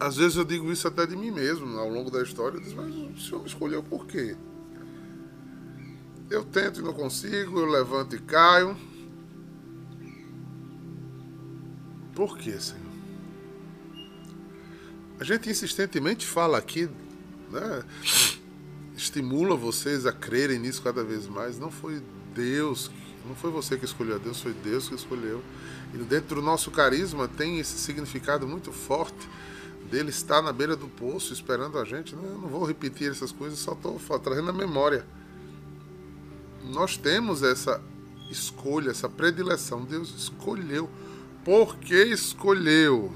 Às 0.00 0.16
vezes 0.16 0.36
eu 0.36 0.44
digo 0.44 0.72
isso 0.72 0.86
até 0.88 1.04
de 1.04 1.16
mim 1.16 1.30
mesmo, 1.30 1.76
ao 1.76 1.88
longo 1.88 2.10
da 2.10 2.22
história, 2.22 2.56
eu 2.56 2.62
digo, 2.62 2.76
mas 2.76 2.94
o 2.94 3.20
Senhor 3.20 3.40
me 3.40 3.48
escolheu 3.48 3.82
por 3.82 4.06
quê? 4.06 4.36
Eu 6.30 6.44
tento 6.44 6.80
e 6.80 6.82
não 6.82 6.92
consigo, 6.92 7.58
eu 7.58 7.66
levanto 7.66 8.14
e 8.14 8.18
caio. 8.18 8.76
Por 12.14 12.36
quê, 12.36 12.58
Senhor? 12.60 12.88
A 15.18 15.24
gente 15.24 15.48
insistentemente 15.48 16.26
fala 16.26 16.58
aqui, 16.58 16.88
né? 17.50 17.82
estimula 18.96 19.56
vocês 19.56 20.04
a 20.04 20.12
crerem 20.12 20.58
nisso 20.58 20.82
cada 20.82 21.02
vez 21.02 21.26
mais. 21.26 21.58
Não 21.58 21.70
foi 21.70 22.02
Deus, 22.34 22.90
não 23.26 23.34
foi 23.34 23.50
você 23.50 23.78
que 23.78 23.84
escolheu 23.84 24.18
Deus, 24.18 24.40
foi 24.40 24.52
Deus 24.52 24.88
que 24.88 24.94
escolheu. 24.94 25.42
E 25.94 25.98
dentro 25.98 26.36
do 26.36 26.42
nosso 26.42 26.70
carisma 26.70 27.26
tem 27.26 27.58
esse 27.58 27.78
significado 27.78 28.46
muito 28.46 28.70
forte 28.70 29.28
dele 29.90 30.10
estar 30.10 30.42
na 30.42 30.52
beira 30.52 30.76
do 30.76 30.88
poço 30.88 31.32
esperando 31.32 31.78
a 31.78 31.84
gente. 31.84 32.14
Né? 32.14 32.22
Eu 32.24 32.38
não 32.38 32.48
vou 32.48 32.64
repetir 32.64 33.10
essas 33.10 33.32
coisas, 33.32 33.58
só 33.58 33.72
estou 33.72 33.98
trazendo 34.18 34.50
a 34.50 34.52
memória 34.52 35.06
nós 36.64 36.96
temos 36.96 37.42
essa 37.42 37.80
escolha, 38.30 38.90
essa 38.90 39.08
predileção. 39.08 39.84
Deus 39.84 40.14
escolheu. 40.14 40.88
Por 41.44 41.76
que 41.76 42.04
escolheu? 42.04 43.12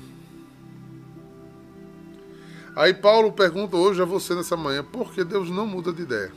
Aí 2.74 2.94
Paulo 2.94 3.32
pergunta 3.32 3.76
hoje 3.76 4.00
a 4.00 4.06
você 4.06 4.34
nessa 4.34 4.56
manhã, 4.56 4.82
por 4.82 5.12
que 5.12 5.22
Deus 5.22 5.50
não 5.50 5.66
muda 5.66 5.92
de 5.92 6.02
ideia? 6.02 6.32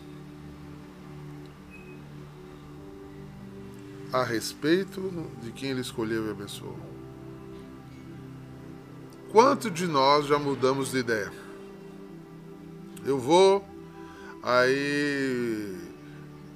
A 4.11 4.23
respeito 4.23 5.01
de 5.41 5.51
quem 5.51 5.69
ele 5.69 5.81
escolheu 5.81 6.27
e 6.27 6.31
abençoou. 6.31 6.77
Quanto 9.31 9.71
de 9.71 9.87
nós 9.87 10.25
já 10.27 10.37
mudamos 10.37 10.91
de 10.91 10.97
ideia? 10.97 11.31
Eu 13.05 13.17
vou, 13.17 13.65
aí 14.43 15.84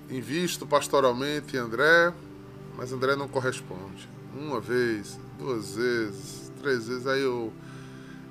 invisto 0.09 0.65
pastoralmente 0.65 1.55
em 1.55 1.59
André, 1.59 2.13
mas 2.75 2.91
André 2.91 3.15
não 3.15 3.27
corresponde. 3.27 4.09
Uma 4.35 4.59
vez, 4.59 5.19
duas 5.37 5.75
vezes, 5.75 6.51
três 6.61 6.87
vezes, 6.87 7.07
aí 7.07 7.21
eu, 7.21 7.53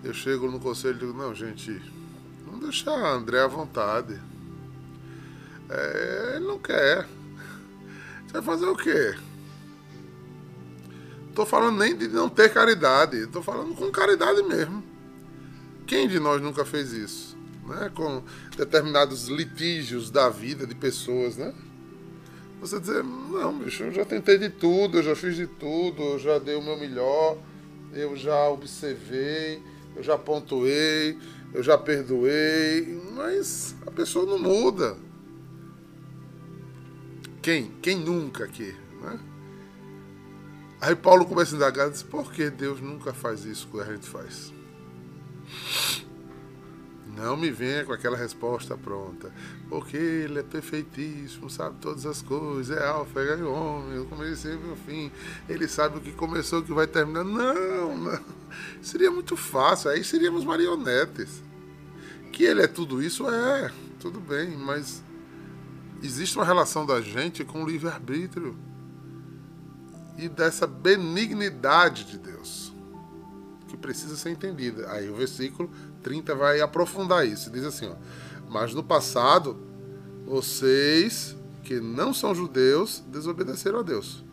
eu 0.03 0.12
chego 0.12 0.51
no 0.51 0.59
conselho 0.59 0.97
e 0.97 1.01
digo, 1.01 1.12
não, 1.12 1.35
gente, 1.35 1.81
vamos 2.45 2.61
deixar 2.61 2.93
André 2.93 3.41
à 3.41 3.47
vontade. 3.47 4.21
É, 5.69 6.33
ele 6.37 6.47
não 6.47 6.59
quer. 6.59 7.07
Você 8.27 8.33
vai 8.33 8.43
fazer 8.43 8.67
o 8.67 8.77
quê? 8.77 9.14
Tô 11.35 11.47
falando 11.47 11.79
nem 11.79 11.97
de 11.97 12.09
não 12.09 12.29
ter 12.29 12.53
caridade, 12.53 13.27
tô 13.29 13.43
falando 13.43 13.75
com 13.75 13.91
caridade 13.91 14.43
mesmo. 14.43 14.83
Quem 15.87 16.09
de 16.09 16.19
nós 16.19 16.43
nunca 16.43 16.64
fez 16.64 16.93
isso? 16.93 17.37
Né? 17.67 17.91
Com 17.95 18.23
determinados 18.57 19.29
litígios 19.29 20.11
da 20.11 20.29
vida 20.29 20.67
de 20.67 20.75
pessoas, 20.75 21.37
né? 21.37 21.55
Você 22.61 22.81
dizer, 22.81 23.05
não, 23.05 23.59
bicho, 23.59 23.85
eu 23.85 23.92
já 23.92 24.05
tentei 24.05 24.37
de 24.37 24.51
tudo, 24.51 24.99
eu 24.99 25.03
já 25.03 25.14
fiz 25.14 25.37
de 25.37 25.47
tudo, 25.47 26.03
eu 26.03 26.18
já 26.18 26.38
dei 26.38 26.57
o 26.57 26.62
meu 26.62 26.77
melhor, 26.77 27.38
eu 27.92 28.16
já 28.16 28.49
observei, 28.49 29.62
eu 29.94 30.03
já 30.03 30.18
pontuei, 30.18 31.16
eu 31.55 31.62
já 31.62 31.79
perdoei, 31.79 33.01
mas 33.14 33.77
a 33.87 33.90
pessoa 33.90 34.27
não 34.27 34.38
muda. 34.38 34.97
Quem? 37.40 37.71
Quem 37.81 37.97
nunca 37.97 38.44
aqui? 38.44 38.75
Né? 39.01 39.21
Aí 40.81 40.97
Paulo 40.97 41.27
começa 41.27 41.55
a 41.55 41.57
indagar 41.57 41.88
e 41.88 41.92
diz, 41.92 42.03
por 42.03 42.33
que 42.33 42.51
Deus 42.51 42.81
nunca 42.81 43.14
faz 43.14 43.44
isso 43.44 43.68
que 43.68 43.81
a 43.81 43.85
gente 43.85 44.07
faz? 44.07 44.53
Não 47.18 47.37
me 47.37 47.50
venha 47.50 47.85
com 47.85 47.92
aquela 47.92 48.16
resposta 48.16 48.76
pronta. 48.76 49.33
Porque 49.68 49.96
ele 49.96 50.38
é 50.38 50.42
perfeitíssimo, 50.42 51.50
sabe 51.50 51.76
todas 51.81 52.07
as 52.07 52.22
coisas, 52.22 52.76
é 52.76 52.87
alfa, 52.87 53.20
é 53.20 53.42
homem, 53.42 54.04
comecei 54.04 54.52
e 54.52 54.57
o 54.57 54.76
fim. 54.76 55.11
Ele 55.48 55.66
sabe 55.66 55.98
o 55.98 56.00
que 56.00 56.12
começou, 56.12 56.61
o 56.61 56.62
que 56.62 56.72
vai 56.72 56.87
terminar. 56.87 57.24
Não, 57.24 57.96
não. 57.96 58.20
Seria 58.81 59.11
muito 59.11 59.37
fácil, 59.37 59.90
aí 59.90 60.04
seríamos 60.04 60.44
marionetes. 60.44 61.42
Que 62.33 62.44
ele 62.44 62.62
é 62.62 62.68
tudo 62.68 63.02
isso, 63.02 63.28
é, 63.28 63.72
tudo 63.98 64.20
bem, 64.20 64.57
mas 64.57 65.02
existe 66.02 66.37
uma 66.37 66.44
relação 66.44 66.87
da 66.87 67.00
gente 67.00 67.44
com 67.44 67.64
o 67.64 67.68
livre-arbítrio 67.68 68.57
e 70.16 70.28
dessa 70.28 70.66
benignidade 70.66 72.04
de 72.04 72.18
Deus 72.18 72.72
que 73.68 73.76
precisa 73.76 74.16
ser 74.16 74.31
entendida. 74.31 74.90
Aí 74.90 75.09
o 75.09 75.14
versículo 75.14 75.70
30 76.09 76.35
vai 76.35 76.61
aprofundar 76.62 77.27
isso. 77.27 77.51
Diz 77.51 77.64
assim: 77.64 77.87
ó, 77.87 77.94
Mas 78.49 78.73
no 78.73 78.83
passado, 78.83 79.59
vocês 80.25 81.37
que 81.62 81.81
não 81.81 82.14
são 82.14 82.35
judeus 82.35 83.05
desobedeceram 83.09 83.81
a 83.81 83.83
Deus. 83.83 84.25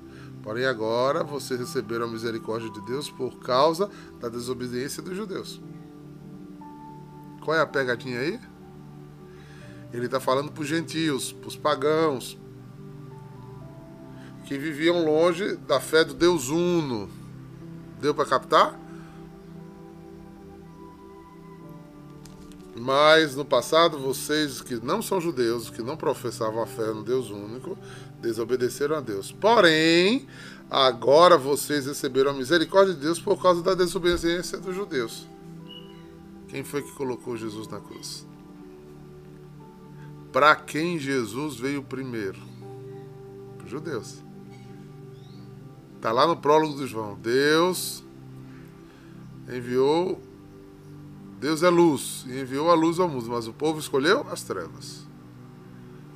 Porém, 0.42 0.66
agora 0.66 1.22
vocês 1.22 1.60
receberam 1.60 2.06
a 2.06 2.08
misericórdia 2.08 2.70
de 2.70 2.80
Deus 2.86 3.10
por 3.10 3.40
causa 3.40 3.90
da 4.22 4.30
desobediência 4.30 5.04
dos 5.04 5.18
judeus. 5.18 5.60
Qual 7.44 7.58
é 7.58 7.60
a 7.60 7.66
pegadinha 7.66 8.20
aí? 8.20 8.40
Ele 9.92 10.06
está 10.06 10.20
falando 10.20 10.52
para 10.52 10.62
os 10.62 10.68
gentios, 10.68 11.34
para 11.34 11.50
os 11.50 11.58
pagãos, 11.58 12.38
que 14.46 14.58
viviam 14.58 15.04
longe 15.04 15.58
da 15.58 15.82
fé 15.82 16.06
do 16.06 16.14
Deus 16.14 16.48
Uno. 16.48 17.10
Deu 18.00 18.14
para 18.14 18.26
captar? 18.26 18.80
Mas 22.76 23.36
no 23.36 23.46
passado, 23.46 23.98
vocês 23.98 24.62
que 24.62 24.76
não 24.76 25.02
são 25.02 25.22
judeus, 25.22 25.70
que 25.70 25.82
não 25.82 25.96
professavam 25.96 26.62
a 26.62 26.68
fé 26.68 26.88
no 26.88 27.04
Deus 27.04 27.30
único, 27.30 27.78
desobedeceram 28.22 28.98
a 28.98 29.02
Deus. 29.02 29.32
Porém, 29.32 30.28
agora 30.70 31.38
vocês 31.38 31.86
receberam 31.86 32.32
a 32.32 32.34
misericórdia 32.34 32.94
de 32.94 33.00
Deus 33.00 33.20
por 33.20 33.42
causa 33.42 33.62
da 33.64 33.74
desobediência 33.74 34.58
dos 34.58 34.76
judeus. 34.76 35.26
Quem 36.50 36.64
foi 36.66 36.82
que 36.82 36.92
colocou 36.92 37.38
Jesus 37.38 37.68
na 37.70 37.80
cruz? 37.80 38.26
Para 40.34 40.54
quem 40.54 41.00
Jesus 41.00 41.56
veio 41.56 41.82
primeiro? 41.82 42.40
Para 43.58 43.66
os 43.66 43.72
judeus. 43.72 44.22
Está 45.96 46.12
lá 46.12 46.28
no 46.28 46.36
prólogo 46.36 46.76
do 46.76 46.86
João. 46.86 47.16
Deus 47.16 48.04
enviou 49.48 50.22
Deus 51.40 51.64
é 51.64 51.70
luz 51.70 52.26
e 52.28 52.40
enviou 52.40 52.70
a 52.72 52.74
luz 52.74 53.00
ao 53.00 53.10
mundo, 53.10 53.30
mas 53.30 53.48
o 53.48 53.54
povo 53.54 53.80
escolheu 53.80 54.26
as 54.30 54.44
trevas. 54.44 55.06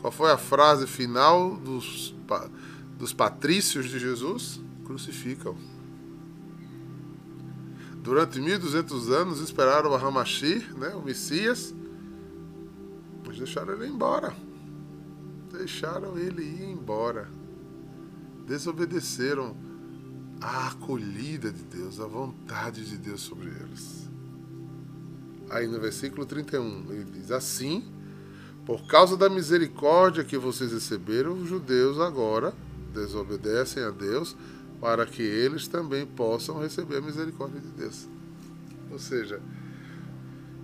Qual 0.02 0.12
foi 0.12 0.32
a 0.32 0.38
frase 0.38 0.88
final 0.88 1.58
dos, 1.58 2.16
dos 2.98 3.14
patrícios 3.14 3.90
de 3.90 4.00
Jesus? 4.00 4.62
Crucificam. 4.86 5.58
Durante 8.02 8.40
1200 8.40 9.12
anos 9.12 9.40
esperaram 9.40 9.92
o 9.92 9.96
Hamashi, 9.96 10.66
né, 10.78 10.96
o 10.96 11.02
Messias, 11.02 11.76
mas 13.28 13.38
deixaram 13.38 13.74
ele 13.74 13.88
embora. 13.88 14.34
Deixaram 15.52 16.18
ele 16.18 16.44
ir 16.44 16.70
embora. 16.72 17.30
Desobedeceram 18.48 19.56
a 20.42 20.70
acolhida 20.70 21.52
de 21.52 21.64
Deus, 21.66 22.00
a 22.00 22.08
vontade 22.08 22.86
de 22.86 22.98
Deus 22.98 23.22
sobre 23.22 23.50
eles. 23.50 24.09
Aí 25.50 25.68
no 25.68 25.80
versículo 25.80 26.26
31, 26.26 26.92
ele 26.92 27.06
diz 27.06 27.32
assim: 27.32 27.84
Por 28.66 28.86
causa 28.88 29.18
da 29.18 29.30
misericórdia 29.30 30.24
que 30.24 30.38
vocês 30.38 30.72
receberam, 30.72 31.34
os 31.34 31.50
judeus 31.50 32.00
agora 32.00 32.54
desobedecem 32.94 33.84
a 33.84 33.90
Deus 33.90 34.36
para 34.80 35.06
que 35.06 35.22
eles 35.22 35.68
também 35.68 36.06
possam 36.06 36.60
receber 36.60 36.98
a 36.98 37.02
misericórdia 37.02 37.60
de 37.60 37.68
Deus. 37.70 38.08
Ou 38.92 39.00
seja, 39.00 39.42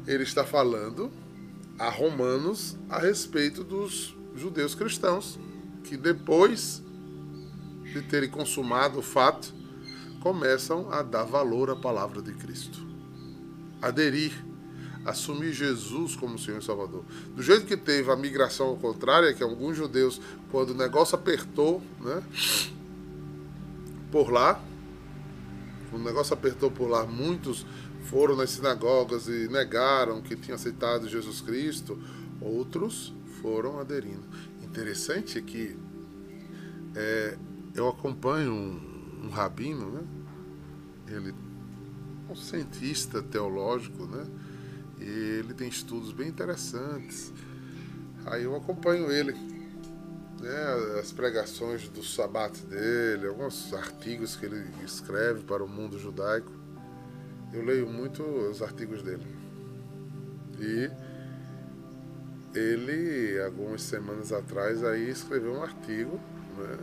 ele 0.08 0.24
está 0.24 0.44
falando 0.44 1.12
a 1.78 1.90
romanos 1.90 2.78
a 2.90 3.00
respeito 3.00 3.64
dos 3.64 4.16
judeus 4.36 4.76
cristãos, 4.76 5.40
que 5.84 5.98
depois 5.98 6.82
de 7.84 8.02
terem 8.02 8.30
consumado 8.30 9.00
o 9.00 9.02
fato, 9.02 9.54
começam 10.22 10.92
a 10.92 11.02
dar 11.02 11.24
valor 11.24 11.70
à 11.70 11.76
palavra 11.76 12.22
de 12.22 12.34
Cristo, 12.34 12.86
aderir 13.82 14.45
assumir 15.06 15.54
Jesus 15.54 16.16
como 16.16 16.38
Senhor 16.40 16.60
e 16.60 16.66
Salvador. 16.66 17.04
Do 17.36 17.44
jeito 17.44 17.66
que 17.66 17.78
teve 17.78 18.12
a 18.12 18.16
migração 18.16 18.68
ao 18.68 18.78
contrário, 18.78 19.34
que 19.36 19.44
alguns 19.44 19.78
judeus, 19.78 20.20
quando 20.52 20.72
o 20.72 20.74
negócio 20.74 21.16
apertou, 21.16 21.82
né, 22.02 22.24
por 24.12 24.32
lá, 24.32 24.62
o 25.94 25.98
negócio 25.98 26.34
apertou 26.34 26.72
por 26.72 26.90
lá, 26.90 27.06
muitos 27.06 27.66
foram 28.06 28.36
nas 28.36 28.52
sinagogas 28.52 29.28
e 29.28 29.48
negaram 29.48 30.22
que 30.22 30.36
tinham 30.36 30.56
aceitado 30.56 31.08
Jesus 31.08 31.42
Cristo, 31.42 31.98
outros 32.42 33.14
foram 33.42 33.80
aderindo. 33.80 34.24
Interessante 34.64 35.42
que 35.42 35.78
é, 36.96 37.38
eu 37.76 37.88
acompanho 37.88 38.52
um, 38.52 39.26
um 39.26 39.30
rabino, 39.30 39.90
né? 39.92 40.04
Ele 41.08 41.34
é 42.28 42.32
um 42.32 42.36
cientista 42.36 43.22
teológico, 43.22 44.06
né? 44.06 44.26
E 45.00 45.40
ele 45.40 45.54
tem 45.54 45.68
estudos 45.68 46.12
bem 46.12 46.30
interessantes. 46.30 47.34
Aí 48.26 48.44
eu 48.44 48.56
acompanho 48.56 49.12
ele, 49.12 49.34
né, 50.40 51.00
as 51.00 51.12
pregações 51.12 51.88
do 51.90 52.04
sabat 52.04 52.60
dele, 52.66 53.28
alguns 53.28 53.74
artigos 53.74 54.36
que 54.36 54.46
ele 54.46 54.66
escreve 54.84 55.44
para 55.44 55.64
o 55.64 55.68
mundo 55.68 56.00
judaico. 56.00 56.52
Eu 57.54 57.64
leio 57.64 57.88
muito 57.88 58.24
os 58.24 58.62
artigos 58.62 59.02
dele. 59.04 59.26
E 60.60 60.90
ele, 62.58 63.40
algumas 63.42 63.82
semanas 63.82 64.32
atrás, 64.32 64.84
aí 64.84 65.10
escreveu 65.10 65.54
um 65.54 65.62
artigo. 65.62 66.20
Né? 66.58 66.78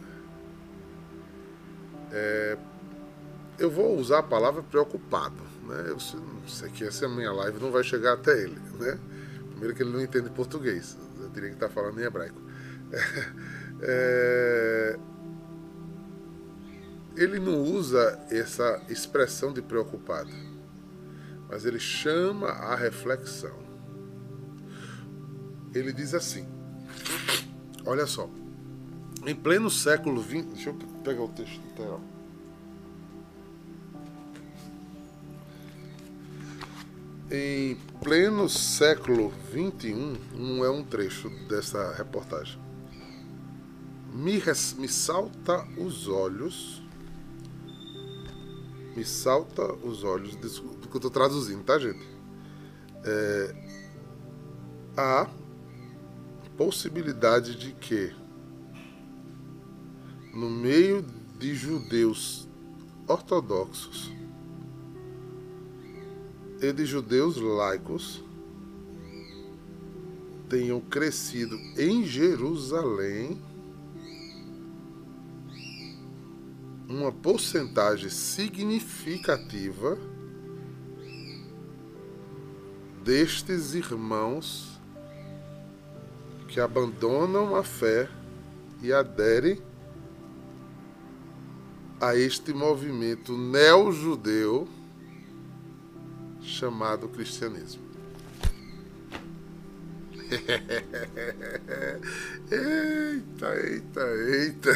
É, 2.13 2.59
eu 3.59 3.71
vou 3.71 3.99
usar 3.99 4.19
a 4.19 4.23
palavra 4.23 4.63
preocupado 4.63 5.52
né? 5.63 5.87
Eu 5.89 5.99
sei 6.01 6.71
que 6.71 6.85
essa 6.85 7.09
minha 7.09 7.33
live 7.33 7.61
não 7.61 7.71
vai 7.71 7.83
chegar 7.83 8.15
até 8.15 8.33
ele, 8.43 8.59
né? 8.79 8.99
Primeiro 9.51 9.75
que 9.75 9.83
ele 9.83 9.93
não 9.93 10.01
entende 10.01 10.31
português, 10.31 10.97
eu 11.21 11.31
teria 11.31 11.51
que 11.51 11.57
estar 11.57 11.69
falando 11.69 12.01
em 12.01 12.05
hebraico. 12.05 12.41
É, 13.85 14.97
ele 17.17 17.41
não 17.41 17.61
usa 17.63 18.17
essa 18.31 18.81
expressão 18.89 19.53
de 19.53 19.61
preocupado, 19.61 20.31
mas 21.49 21.65
ele 21.65 21.81
chama 21.81 22.47
a 22.47 22.77
reflexão. 22.77 23.59
Ele 25.75 25.93
diz 25.93 26.15
assim: 26.15 26.47
Olha 27.85 28.07
só, 28.07 28.31
em 29.27 29.35
pleno 29.35 29.69
século 29.69 30.23
XX, 30.23 30.45
deixa 30.53 30.71
eu 30.71 30.75
pegar 31.03 31.23
o 31.23 31.29
texto 31.29 31.61
literal. 31.63 32.01
Em 37.35 37.77
pleno 38.05 38.47
século 38.47 39.33
XXI, 39.51 40.19
um 40.39 40.63
é 40.63 40.71
um 40.71 40.85
trecho 40.85 41.31
dessa 41.49 41.95
reportagem. 41.95 42.61
Me, 44.13 44.37
res, 44.37 44.75
me 44.75 44.87
salta 44.87 45.67
os 45.79 46.09
olhos. 46.09 46.83
Me 48.95 49.03
salta 49.03 49.63
os 49.83 50.05
olhos 50.05 50.37
do 50.37 50.89
que 50.89 50.95
eu 50.95 50.97
estou 50.97 51.11
traduzindo, 51.11 51.65
tá, 51.65 51.79
gente? 51.79 52.07
É, 53.03 53.55
a 54.95 55.27
possibilidade 56.59 57.57
de 57.57 57.73
que, 57.73 58.15
no 60.35 60.51
meio 60.51 61.01
de 61.39 61.55
judeus 61.55 62.47
ortodoxos, 63.09 64.13
e 66.63 66.73
de 66.73 66.87
judeus 66.87 67.37
laicos 67.37 68.23
tenham 70.49 70.81
crescido 70.81 71.59
em 71.77 72.05
Jerusalém 72.05 73.43
uma 76.89 77.11
porcentagem 77.11 78.09
significativa 78.09 79.99
destes 83.03 83.75
irmãos 83.75 84.81
que 86.47 86.61
abandonam 86.61 87.57
a 87.57 87.65
fé 87.65 88.09
e 88.81 88.93
aderem 88.93 89.61
a 92.01 92.15
este 92.15 92.53
movimento 92.53 93.37
neo-judeu 93.37 94.69
chamado 96.53 97.09
cristianismo. 97.09 97.83
eita, 102.51 103.55
eita, 103.61 104.01
eita. 104.01 104.71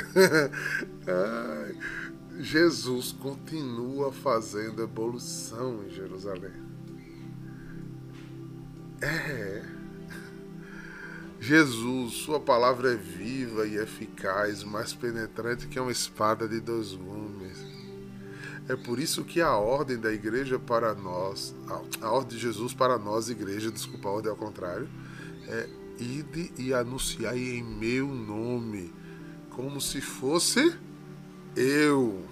Ai, 1.07 1.75
Jesus 2.41 3.13
continua 3.13 4.13
fazendo 4.13 4.83
evolução 4.83 5.85
em 5.87 5.91
Jerusalém. 5.91 6.53
É. 9.01 9.63
Jesus, 11.39 12.15
sua 12.15 12.41
palavra 12.41 12.93
é 12.93 12.97
viva 12.97 13.67
e 13.67 13.77
eficaz, 13.77 14.65
mais 14.65 14.93
penetrante 14.93 15.69
que 15.69 15.79
uma 15.79 15.93
espada 15.93 16.49
de 16.49 16.61
dois 16.61 16.93
gumes. 16.93 17.26
É 18.69 18.75
por 18.75 18.99
isso 18.99 19.25
que 19.25 19.41
a 19.41 19.57
ordem 19.57 19.97
da 19.97 20.13
igreja 20.13 20.59
para 20.59 20.93
nós, 20.95 21.55
a 22.01 22.11
ordem 22.11 22.37
de 22.37 22.39
Jesus 22.39 22.75
para 22.75 22.99
nós, 22.99 23.29
igreja, 23.29 23.71
desculpa, 23.71 24.09
a 24.09 24.13
ordem 24.13 24.31
ao 24.31 24.37
contrário, 24.37 24.89
é 25.47 25.69
ide 25.99 26.53
e 26.59 26.75
anunciai 26.75 27.39
em 27.39 27.63
meu 27.63 28.09
nome, 28.09 28.93
como 29.51 29.81
se 29.81 30.01
fosse 30.01 30.77
eu. 31.55 32.25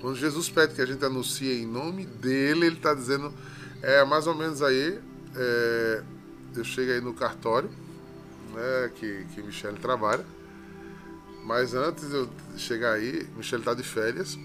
Quando 0.00 0.16
Jesus 0.16 0.48
pede 0.48 0.74
que 0.74 0.82
a 0.82 0.86
gente 0.86 1.04
anuncie 1.04 1.62
em 1.62 1.66
nome 1.66 2.06
dele, 2.06 2.66
ele 2.66 2.76
está 2.76 2.94
dizendo, 2.94 3.32
é 3.82 4.04
mais 4.04 4.26
ou 4.26 4.34
menos 4.34 4.62
aí, 4.62 5.00
é, 5.34 6.02
eu 6.54 6.64
chego 6.64 6.92
aí 6.92 7.00
no 7.00 7.12
cartório, 7.12 7.70
né, 8.54 8.90
que, 8.94 9.26
que 9.34 9.42
Michele 9.42 9.78
trabalha, 9.78 10.24
mas 11.44 11.74
antes 11.74 12.08
de 12.08 12.14
eu 12.14 12.30
chegar 12.56 12.92
aí, 12.92 13.26
Michele 13.36 13.62
está 13.62 13.74
de 13.74 13.82
férias, 13.82 14.38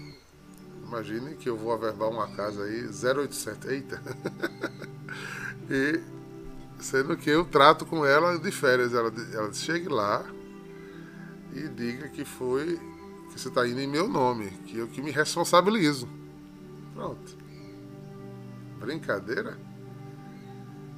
imagine 0.90 1.36
que 1.36 1.48
eu 1.48 1.56
vou 1.56 1.72
averbar 1.72 2.08
uma 2.08 2.26
casa 2.28 2.64
aí, 2.64 2.86
0800, 2.86 3.68
eita, 3.70 4.02
e 5.70 6.00
Sendo 6.80 7.14
que 7.14 7.28
eu 7.28 7.44
trato 7.44 7.84
com 7.84 8.06
ela 8.06 8.38
de 8.38 8.50
férias. 8.50 8.94
Ela, 8.94 9.12
ela 9.34 9.52
chegue 9.52 9.88
lá 9.88 10.24
e 11.52 11.68
diga 11.68 12.08
que 12.08 12.24
foi 12.24 12.80
que 13.30 13.38
você 13.38 13.48
está 13.48 13.68
indo 13.68 13.80
em 13.80 13.86
meu 13.86 14.08
nome, 14.08 14.50
que 14.66 14.78
eu 14.78 14.88
que 14.88 15.02
me 15.02 15.10
responsabilizo. 15.10 16.08
Pronto. 16.94 17.36
Brincadeira? 18.78 19.58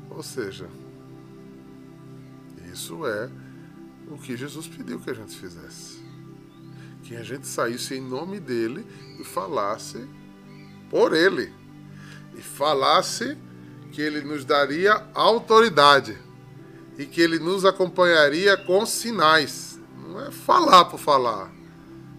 Ou 0.09 0.22
seja, 0.22 0.68
isso 2.72 3.05
é 3.07 3.28
o 4.09 4.16
que 4.18 4.37
Jesus 4.37 4.68
pediu 4.68 5.00
que 5.00 5.11
a 5.11 5.14
gente 5.14 5.37
fizesse. 5.37 6.02
Que 7.03 7.17
a 7.17 7.23
gente 7.23 7.47
saísse 7.47 7.95
em 7.95 8.01
nome 8.01 8.38
dele 8.38 8.87
e 9.19 9.25
falasse 9.25 10.07
por 10.91 11.15
ele. 11.15 11.53
E 12.37 12.43
falasse 12.43 13.37
que 13.91 14.01
ele 14.01 14.23
nos 14.23 14.45
daria 14.45 15.07
autoridade 15.15 16.19
e 16.99 17.07
que 17.07 17.21
ele 17.21 17.38
nos 17.38 17.65
acompanharia 17.65 18.57
com 18.57 18.85
sinais. 18.85 19.79
Não 20.09 20.21
é 20.21 20.31
falar 20.31 20.85
por 20.87 20.99
falar. 20.99 21.53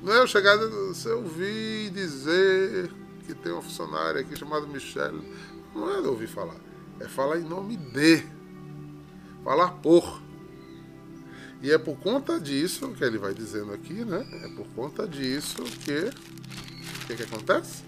Não 0.02 0.14
é 0.14 0.20
eu 0.20 0.28
chegar 0.28 0.58
você 0.58 1.10
ouvir 1.10 1.90
dizer 1.92 2.92
que 3.26 3.34
tem 3.34 3.52
uma 3.52 3.62
funcionária 3.62 4.22
aqui 4.22 4.36
chamada 4.36 4.66
Michelle. 4.66 5.22
Não 5.74 5.90
é 5.90 6.00
ouvir 6.00 6.28
falar. 6.28 6.58
É 7.00 7.08
falar 7.08 7.40
em 7.40 7.44
nome 7.44 7.78
de. 7.78 8.24
Falar 9.44 9.72
por. 9.72 10.23
E 11.64 11.72
é 11.72 11.78
por 11.78 11.96
conta 11.96 12.38
disso 12.42 12.90
que 12.90 13.06
ele 13.06 13.18
vai 13.18 13.34
dizendo 13.34 13.72
aqui, 13.72 14.04
né? 14.04 14.28
É 14.44 14.50
por 14.50 14.68
conta 14.76 15.08
disso 15.08 15.64
que. 15.64 16.12
O 17.04 17.08
que, 17.08 17.16
que 17.16 17.24
acontece? 17.24 17.86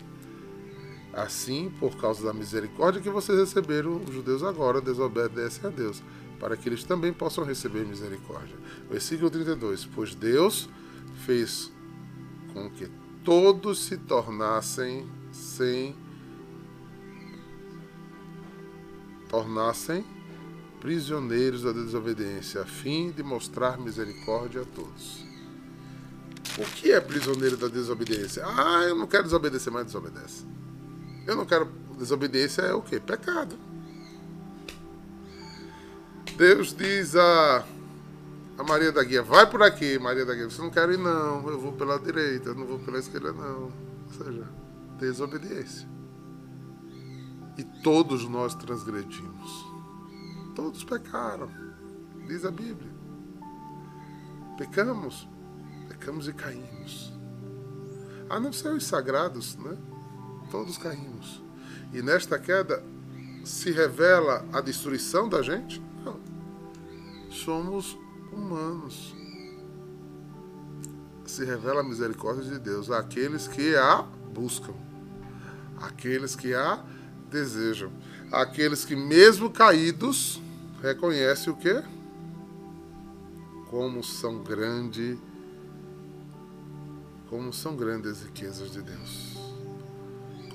Assim, 1.12 1.70
por 1.78 1.98
causa 1.98 2.26
da 2.26 2.34
misericórdia 2.34 3.02
que 3.02 3.10
vocês 3.10 3.38
receberam, 3.38 3.98
os 3.98 4.14
judeus 4.14 4.44
agora 4.44 4.80
desobedecem 4.80 5.66
a 5.66 5.70
Deus, 5.70 6.02
para 6.40 6.56
que 6.56 6.70
eles 6.70 6.86
também 6.86 7.12
possam 7.12 7.44
receber 7.44 7.86
misericórdia. 7.86 8.56
Versículo 8.90 9.30
32: 9.30 9.84
Pois 9.94 10.16
Deus 10.16 10.70
fez 11.26 11.70
com 12.54 12.70
que 12.70 12.90
todos 13.26 13.84
se 13.84 13.98
tornassem 13.98 15.06
sem 15.34 15.94
tornassem 19.28 20.15
prisioneiros 20.86 21.64
da 21.64 21.72
desobediência, 21.72 22.62
a 22.62 22.66
fim 22.66 23.10
de 23.10 23.24
mostrar 23.24 23.76
misericórdia 23.76 24.62
a 24.62 24.66
todos. 24.66 25.26
O 26.60 26.64
que 26.76 26.92
é 26.92 27.02
prisioneiro 27.02 27.58
da 27.58 27.68
desobediência? 27.68 28.44
Ah, 28.46 28.84
eu 28.84 28.96
não 28.96 29.08
quero 29.08 29.24
desobedecer, 29.24 29.74
mas 29.74 29.88
desobedece. 29.88 30.46
Eu 31.26 31.36
não 31.36 31.44
quero. 31.44 31.68
Desobediência 31.98 32.62
é 32.62 32.74
o 32.76 32.84
quê? 32.84 33.00
Pecado. 33.00 33.56
Deus 36.38 36.72
diz 36.72 37.16
a, 37.16 37.66
a 38.56 38.64
Maria 38.64 38.92
da 38.92 39.04
Guia: 39.04 39.24
vai 39.24 39.50
por 39.50 39.64
aqui, 39.64 39.98
Maria 39.98 40.24
da 40.24 40.36
Guia. 40.36 40.48
Você 40.52 40.62
não 40.62 40.70
quer 40.70 40.88
ir, 40.92 41.00
não. 41.00 41.50
Eu 41.50 41.60
vou 41.60 41.74
pela 41.74 41.98
direita, 41.98 42.50
eu 42.50 42.56
não 42.56 42.68
vou 42.68 42.78
pela 42.78 43.00
esquerda, 43.00 43.34
não. 43.34 43.64
Ou 43.64 44.24
seja, 44.24 44.48
desobediência. 45.00 45.90
E 47.58 47.64
todos 47.82 48.30
nós 48.30 48.54
transgredimos. 48.54 49.75
Todos 50.56 50.84
pecaram. 50.84 51.50
Diz 52.28 52.46
a 52.46 52.52
Bíblia. 52.52 52.92
Pecamos. 54.58 55.28
Pecamos 55.90 56.28
e 56.28 56.34
caímos. 56.34 57.14
A 58.30 58.40
não 58.40 58.52
ser 58.52 58.70
os 58.70 58.86
sagrados, 58.86 59.56
né? 59.58 59.78
todos 60.50 60.78
caímos. 60.78 61.44
E 61.94 62.02
nesta 62.02 62.40
queda 62.40 62.84
se 63.44 63.72
revela 63.72 64.46
a 64.54 64.62
destruição 64.62 65.28
da 65.28 65.42
gente? 65.42 65.82
Não. 66.04 66.20
Somos 67.30 67.98
humanos. 68.32 69.16
Se 71.26 71.44
revela 71.44 71.82
a 71.82 71.84
misericórdia 71.84 72.44
de 72.44 72.60
Deus 72.60 72.90
àqueles 72.90 73.48
que 73.48 73.76
a 73.76 74.04
buscam, 74.34 74.74
àqueles 75.82 76.36
que 76.36 76.54
a 76.54 76.84
desejam, 77.30 77.92
àqueles 78.32 78.86
que 78.86 78.96
mesmo 78.96 79.50
caídos 79.50 80.42
reconhecem 80.86 81.52
o 81.52 81.56
que? 81.56 81.84
Como 83.70 84.04
são 84.04 84.42
grandes, 84.42 85.18
como 87.30 87.52
são 87.52 87.76
grandes 87.76 88.12
as 88.12 88.24
riquezas 88.24 88.72
de 88.72 88.82
Deus 88.82 89.46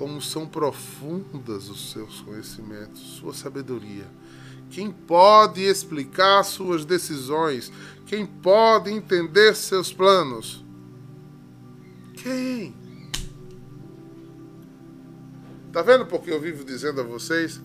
como 0.01 0.19
são 0.19 0.47
profundas 0.47 1.69
os 1.69 1.93
seus 1.93 2.23
conhecimentos, 2.23 3.03
sua 3.03 3.35
sabedoria. 3.35 4.07
Quem 4.71 4.91
pode 4.91 5.61
explicar 5.61 6.43
suas 6.43 6.87
decisões? 6.87 7.71
Quem 8.07 8.25
pode 8.25 8.91
entender 8.91 9.55
seus 9.55 9.93
planos? 9.93 10.65
Quem? 12.15 12.75
Tá 15.71 15.83
vendo 15.83 16.07
porque 16.07 16.31
eu 16.31 16.41
vivo 16.41 16.65
dizendo 16.65 17.03
a 17.03 17.05
vocês? 17.05 17.61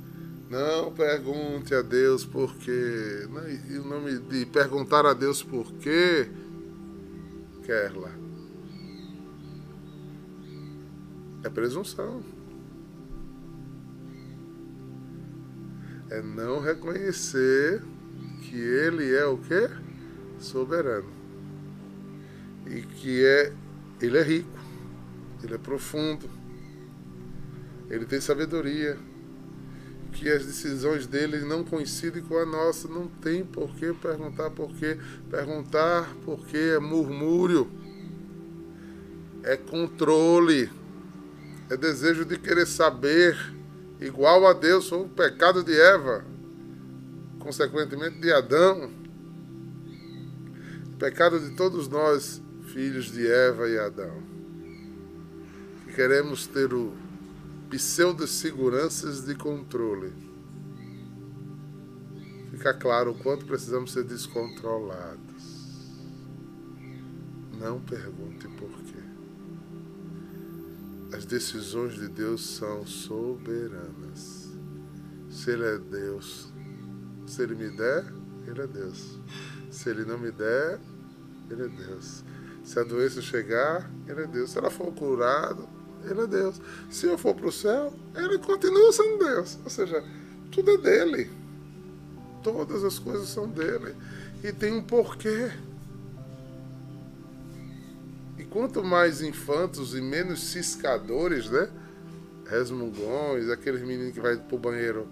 Não 0.49 0.93
pergunte 0.93 1.73
a 1.73 1.81
Deus 1.81 2.23
por 2.23 2.55
quê. 2.57 3.27
E 3.69 3.77
o 3.77 3.85
nome 3.85 4.19
de 4.19 4.45
perguntar 4.45 5.05
a 5.05 5.13
Deus 5.13 5.41
por 5.41 5.71
quê, 5.73 6.29
Kerla 7.63 8.11
É 11.43 11.49
presunção. 11.49 12.23
É 16.09 16.21
não 16.21 16.59
reconhecer 16.59 17.81
que 18.41 18.55
ele 18.55 19.15
é 19.15 19.25
o 19.25 19.37
quê? 19.37 19.67
Soberano. 20.39 21.09
E 22.67 22.81
que 22.81 23.25
é 23.25 23.51
ele 24.01 24.17
é 24.17 24.21
rico, 24.21 24.59
ele 25.43 25.55
é 25.55 25.57
profundo. 25.57 26.29
Ele 27.89 28.05
tem 28.05 28.19
sabedoria. 28.19 28.97
Que 30.15 30.29
as 30.29 30.45
decisões 30.45 31.05
dele 31.05 31.45
não 31.45 31.63
coincidem 31.63 32.23
com 32.23 32.37
a 32.37 32.45
nossa. 32.45 32.87
Não 32.87 33.07
tem 33.07 33.45
por 33.45 33.75
que 33.75 33.93
perguntar 33.93 34.49
por 34.49 34.73
quê. 34.73 34.97
Perguntar 35.29 36.13
por 36.25 36.45
quê 36.47 36.73
é 36.75 36.79
murmúrio. 36.79 37.69
É 39.43 39.55
controle 39.55 40.69
é 41.67 41.75
desejo 41.75 42.25
de 42.25 42.37
querer 42.37 42.67
saber, 42.67 43.35
igual 43.99 44.45
a 44.45 44.53
Deus, 44.53 44.91
o 44.91 45.05
pecado 45.05 45.63
de 45.63 45.73
Eva, 45.73 46.23
consequentemente 47.39 48.19
de 48.19 48.31
Adão, 48.31 48.91
pecado 50.99 51.39
de 51.39 51.55
todos 51.55 51.87
nós, 51.87 52.41
filhos 52.71 53.11
de 53.11 53.25
Eva 53.27 53.67
e 53.67 53.79
Adão, 53.79 54.21
que 55.85 55.93
queremos 55.93 56.45
ter 56.45 56.71
o 56.71 56.93
pseudo-seguranças 57.69 59.25
de 59.25 59.35
controle. 59.35 60.13
fica 62.51 62.73
claro 62.73 63.11
o 63.11 63.15
quanto 63.15 63.45
precisamos 63.45 63.91
ser 63.91 64.03
descontrolados. 64.03 65.19
Não 67.59 67.81
pergunte 67.81 68.47
por 68.49 68.71
quê. 68.83 69.03
As 71.15 71.25
decisões 71.25 71.95
de 71.95 72.07
Deus 72.07 72.45
são 72.45 72.85
soberanas. 72.85 74.49
Se 75.29 75.51
Ele 75.51 75.65
é 75.65 75.77
Deus, 75.77 76.51
se 77.25 77.41
Ele 77.41 77.55
me 77.55 77.69
der, 77.75 78.05
Ele 78.47 78.61
é 78.61 78.67
Deus. 78.67 79.19
Se 79.69 79.89
Ele 79.89 80.05
não 80.05 80.17
me 80.17 80.31
der, 80.31 80.79
Ele 81.49 81.63
é 81.63 81.67
Deus. 81.67 82.23
Se 82.63 82.79
a 82.79 82.83
doença 82.83 83.21
chegar, 83.21 83.91
Ele 84.07 84.23
é 84.23 84.27
Deus. 84.27 84.51
Se 84.51 84.57
ela 84.57 84.71
for 84.71 84.93
curada, 84.93 85.74
Ele 86.09 86.21
é 86.21 86.27
Deus. 86.27 86.61
Se 86.89 87.05
eu 87.05 87.17
for 87.17 87.35
para 87.35 87.47
o 87.47 87.51
céu, 87.51 87.93
Ele 88.15 88.37
continua 88.37 88.91
sendo 88.91 89.17
Deus. 89.23 89.57
Ou 89.63 89.69
seja, 89.69 90.03
tudo 90.51 90.71
é 90.71 90.77
dele. 90.77 91.29
Todas 92.43 92.83
as 92.83 92.99
coisas 92.99 93.27
são 93.29 93.47
dele. 93.47 93.95
E 94.43 94.51
tem 94.51 94.73
um 94.73 94.83
porquê. 94.83 95.51
E 98.37 98.43
quanto 98.45 98.83
mais 98.83 99.21
infantos 99.21 99.95
e 99.95 100.01
menos 100.01 100.43
ciscadores, 100.43 101.49
né? 101.49 101.69
Resmungões, 102.47 103.49
aqueles 103.49 103.81
meninos 103.81 104.13
que 104.13 104.19
vai 104.19 104.37
pro 104.37 104.57
banheiro 104.57 105.07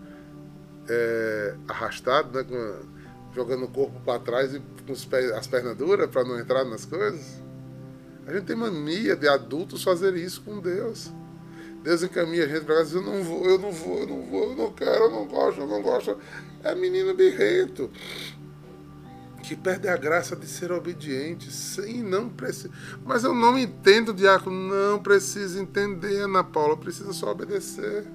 é, 0.88 1.56
arrastado, 1.68 2.38
né? 2.38 2.44
Com, 2.44 2.94
jogando 3.34 3.66
o 3.66 3.68
corpo 3.68 4.00
para 4.02 4.20
trás 4.20 4.54
e 4.54 4.60
com 4.60 4.94
pés, 5.10 5.32
as 5.32 5.48
pernas 5.48 5.76
duras 5.76 6.10
para 6.10 6.24
não 6.24 6.40
entrar 6.40 6.64
nas 6.64 6.86
coisas. 6.86 7.42
A 8.26 8.34
gente 8.34 8.46
tem 8.46 8.56
mania 8.56 9.16
de 9.16 9.28
adultos 9.28 9.84
fazer 9.84 10.16
isso 10.16 10.42
com 10.42 10.60
Deus. 10.60 11.12
Deus 11.84 12.02
encaminha 12.02 12.46
a 12.46 12.48
gente 12.48 12.64
para 12.64 12.78
casa, 12.78 12.98
eu 12.98 13.02
não 13.02 13.22
vou, 13.24 13.46
eu 13.46 13.60
não 13.60 13.72
vou, 13.72 14.00
eu 14.00 14.08
não 14.08 14.22
vou, 14.24 14.50
eu 14.52 14.56
não 14.56 14.72
quero, 14.72 15.04
eu 15.06 15.12
não 15.12 15.28
gosto, 15.28 15.60
eu 15.60 15.68
não 15.68 15.82
gosto. 15.82 16.18
É 16.64 16.74
menino 16.74 17.14
birrento 17.14 17.92
que 19.44 19.58
perde 19.58 19.90
a 19.90 19.98
graça 19.98 20.36
de 20.36 20.48
ser 20.48 20.72
obediente. 20.72 21.52
Sim, 21.52 22.02
não 22.02 22.30
precisa. 22.30 22.74
Mas 23.06 23.26
eu 23.26 23.36
não 23.36 23.60
entendo, 23.60 24.14
diácono. 24.14 24.56
Não 24.56 25.04
precisa 25.04 25.62
entender, 25.62 26.22
Ana 26.22 26.44
Paula. 26.44 26.78
Precisa 26.78 27.12
só 27.12 27.32
obedecer. 27.32 28.06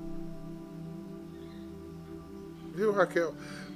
Viu, 2.74 2.92
Raquel? 2.92 3.34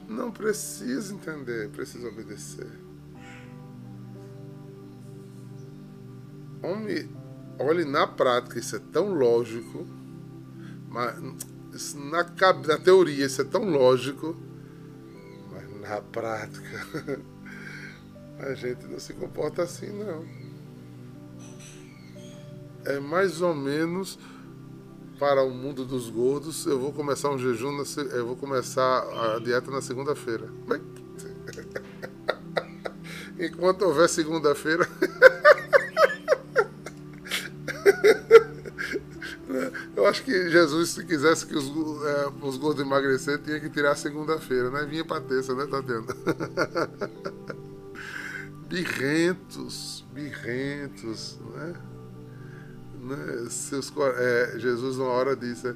Não 0.09 0.31
precisa 0.31 1.15
entender, 1.15 1.69
precisa 1.69 2.09
obedecer. 2.09 2.71
Homem, 6.63 7.09
olhe 7.59 7.85
na 7.85 8.07
prática, 8.07 8.59
isso 8.59 8.77
é 8.77 8.79
tão 8.79 9.13
lógico. 9.13 9.87
Mas 10.89 11.95
na, 11.95 12.25
na 12.67 12.79
teoria 12.79 13.27
isso 13.27 13.41
é 13.41 13.45
tão 13.45 13.65
lógico. 13.65 14.37
Mas 15.51 15.81
na 15.81 16.01
prática 16.01 17.21
a 18.39 18.55
gente 18.55 18.87
não 18.87 19.01
se 19.01 19.13
comporta 19.15 19.63
assim 19.63 19.89
não. 19.89 20.25
É 22.85 23.01
mais 23.01 23.41
ou 23.41 23.55
menos 23.55 24.19
para 25.19 25.43
o 25.45 25.51
mundo 25.51 25.85
dos 25.85 26.11
gordos, 26.11 26.67
eu 26.67 26.81
vou 26.81 26.93
começar 26.93 27.31
um 27.31 27.39
jejum, 27.39 27.71
na, 27.71 27.85
eu 28.13 28.27
vou 28.27 28.35
começar 28.35 29.03
a 29.03 29.39
dieta 29.39 29.71
na 29.71 29.81
segunda-feira. 29.81 30.49
Enquanto 33.39 33.83
houver 33.83 34.09
segunda-feira. 34.09 34.89
eu 40.03 40.09
acho 40.09 40.25
que 40.25 40.51
Jesus, 40.51 40.91
se 40.91 41.05
quisesse 41.05 41.47
que 41.47 41.57
os, 41.57 41.67
é, 42.05 42.29
os 42.43 42.57
gordos 42.57 42.85
emagrecer, 42.85 43.39
tinha 43.39 43.61
que 43.61 43.71
tirar 43.71 43.95
segunda-feira, 43.95 44.69
né? 44.69 44.85
Vinha 44.85 45.05
pra 45.05 45.21
terça, 45.21 45.55
né, 45.55 45.65
Tatiana? 45.67 46.07
birrentos, 48.69 50.05
birrentos, 50.13 51.39
né? 51.55 51.75
né? 53.01 53.47
Seus, 53.49 53.93
é, 54.17 54.59
Jesus, 54.59 54.97
uma 54.97 55.09
hora 55.09 55.37
disse: 55.37 55.73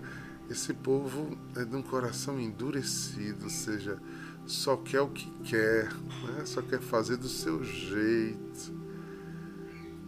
esse 0.51 0.75
povo 0.75 1.39
é 1.55 1.65
de 1.65 1.77
um 1.77 1.83
coração 1.83 2.41
endurecido, 2.41 3.45
ou 3.45 3.51
seja, 3.51 3.97
só 4.45 4.77
quer 4.77 5.03
o 5.03 5.09
que 5.09 5.31
quer, 5.45 5.85
né? 5.93 6.45
só 6.45 6.63
quer 6.63 6.81
fazer 6.81 7.17
do 7.17 7.29
seu 7.29 7.63
jeito, 7.63 8.73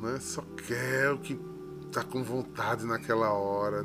né? 0.00 0.18
só 0.20 0.42
quer 0.66 1.10
o 1.12 1.18
que 1.18 1.38
está 1.86 2.02
com 2.02 2.22
vontade 2.22 2.84
naquela 2.84 3.32
hora, 3.32 3.82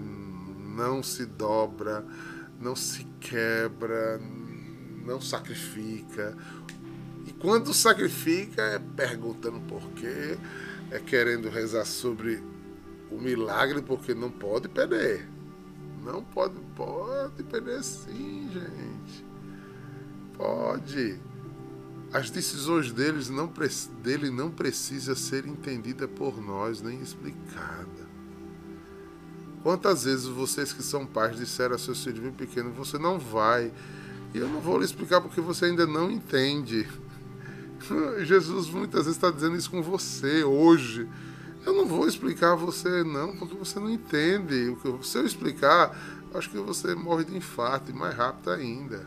não 0.74 1.04
se 1.04 1.26
dobra, 1.26 2.04
não 2.60 2.76
se 2.76 3.06
quebra, 3.20 4.20
não 5.06 5.22
sacrifica. 5.22 6.36
E 7.26 7.32
quando 7.34 7.74
sacrifica 7.74 8.62
é 8.62 8.80
perguntando 8.80 9.60
por 9.62 9.82
quê, 9.92 10.38
é 10.92 11.00
querendo 11.00 11.50
rezar 11.50 11.86
sobre 11.86 12.44
o 13.12 13.18
milagre, 13.20 13.82
porque 13.82 14.14
não 14.14 14.32
pode 14.32 14.68
perder. 14.68 15.30
Não 16.04 16.24
pode, 16.24 16.60
pode 16.76 17.44
perder 17.44 17.84
sim, 17.84 18.50
gente. 18.52 19.26
Pode. 20.36 21.20
As 22.12 22.30
decisões 22.30 22.92
deles 22.92 23.30
não, 23.30 23.52
dele 24.02 24.30
não 24.30 24.52
precisa 24.52 25.16
ser 25.16 25.46
entendida 25.46 26.08
por 26.08 26.42
nós, 26.42 26.82
nem 26.82 27.00
explicada. 27.00 28.03
Quantas 29.64 30.04
vezes 30.04 30.26
vocês 30.26 30.74
que 30.74 30.84
são 30.84 31.06
pais 31.06 31.38
disseram 31.38 31.76
a 31.76 31.78
seus 31.80 32.04
filhos 32.04 32.20
bem 32.20 32.34
pequenos, 32.34 32.76
você 32.76 32.98
não 32.98 33.18
vai. 33.18 33.72
E 34.34 34.38
eu 34.38 34.50
não 34.50 34.60
vou 34.60 34.78
lhe 34.78 34.84
explicar 34.84 35.22
porque 35.22 35.40
você 35.40 35.66
ainda 35.66 35.88
não 35.88 36.12
entende. 36.12 36.86
Jesus 38.24 38.70
muitas 38.70 39.06
vezes 39.06 39.16
está 39.16 39.32
dizendo 39.32 39.56
isso 39.56 39.72
com 39.72 39.82
você 39.82 40.44
hoje. 40.44 41.08
Eu 41.66 41.74
não 41.74 41.86
vou 41.86 42.06
explicar 42.06 42.52
a 42.52 42.56
você, 42.56 43.06
não, 43.06 43.38
porque 43.38 43.56
você 43.56 43.80
não 43.80 43.90
entende. 43.90 44.76
Se 45.02 45.18
eu 45.18 45.26
explicar, 45.26 45.98
acho 46.34 46.50
que 46.50 46.58
você 46.58 46.94
morre 46.94 47.24
de 47.24 47.38
infarto 47.38 47.90
e 47.90 47.94
mais 47.94 48.14
rápido 48.14 48.52
ainda. 48.52 49.06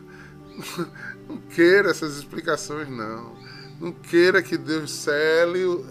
Não 1.29 1.37
queira 1.37 1.91
essas 1.91 2.17
explicações, 2.17 2.89
não. 2.89 3.35
Não 3.79 3.91
queira 3.91 4.41
que 4.41 4.57
Deus 4.57 4.89
cele, 4.91 5.85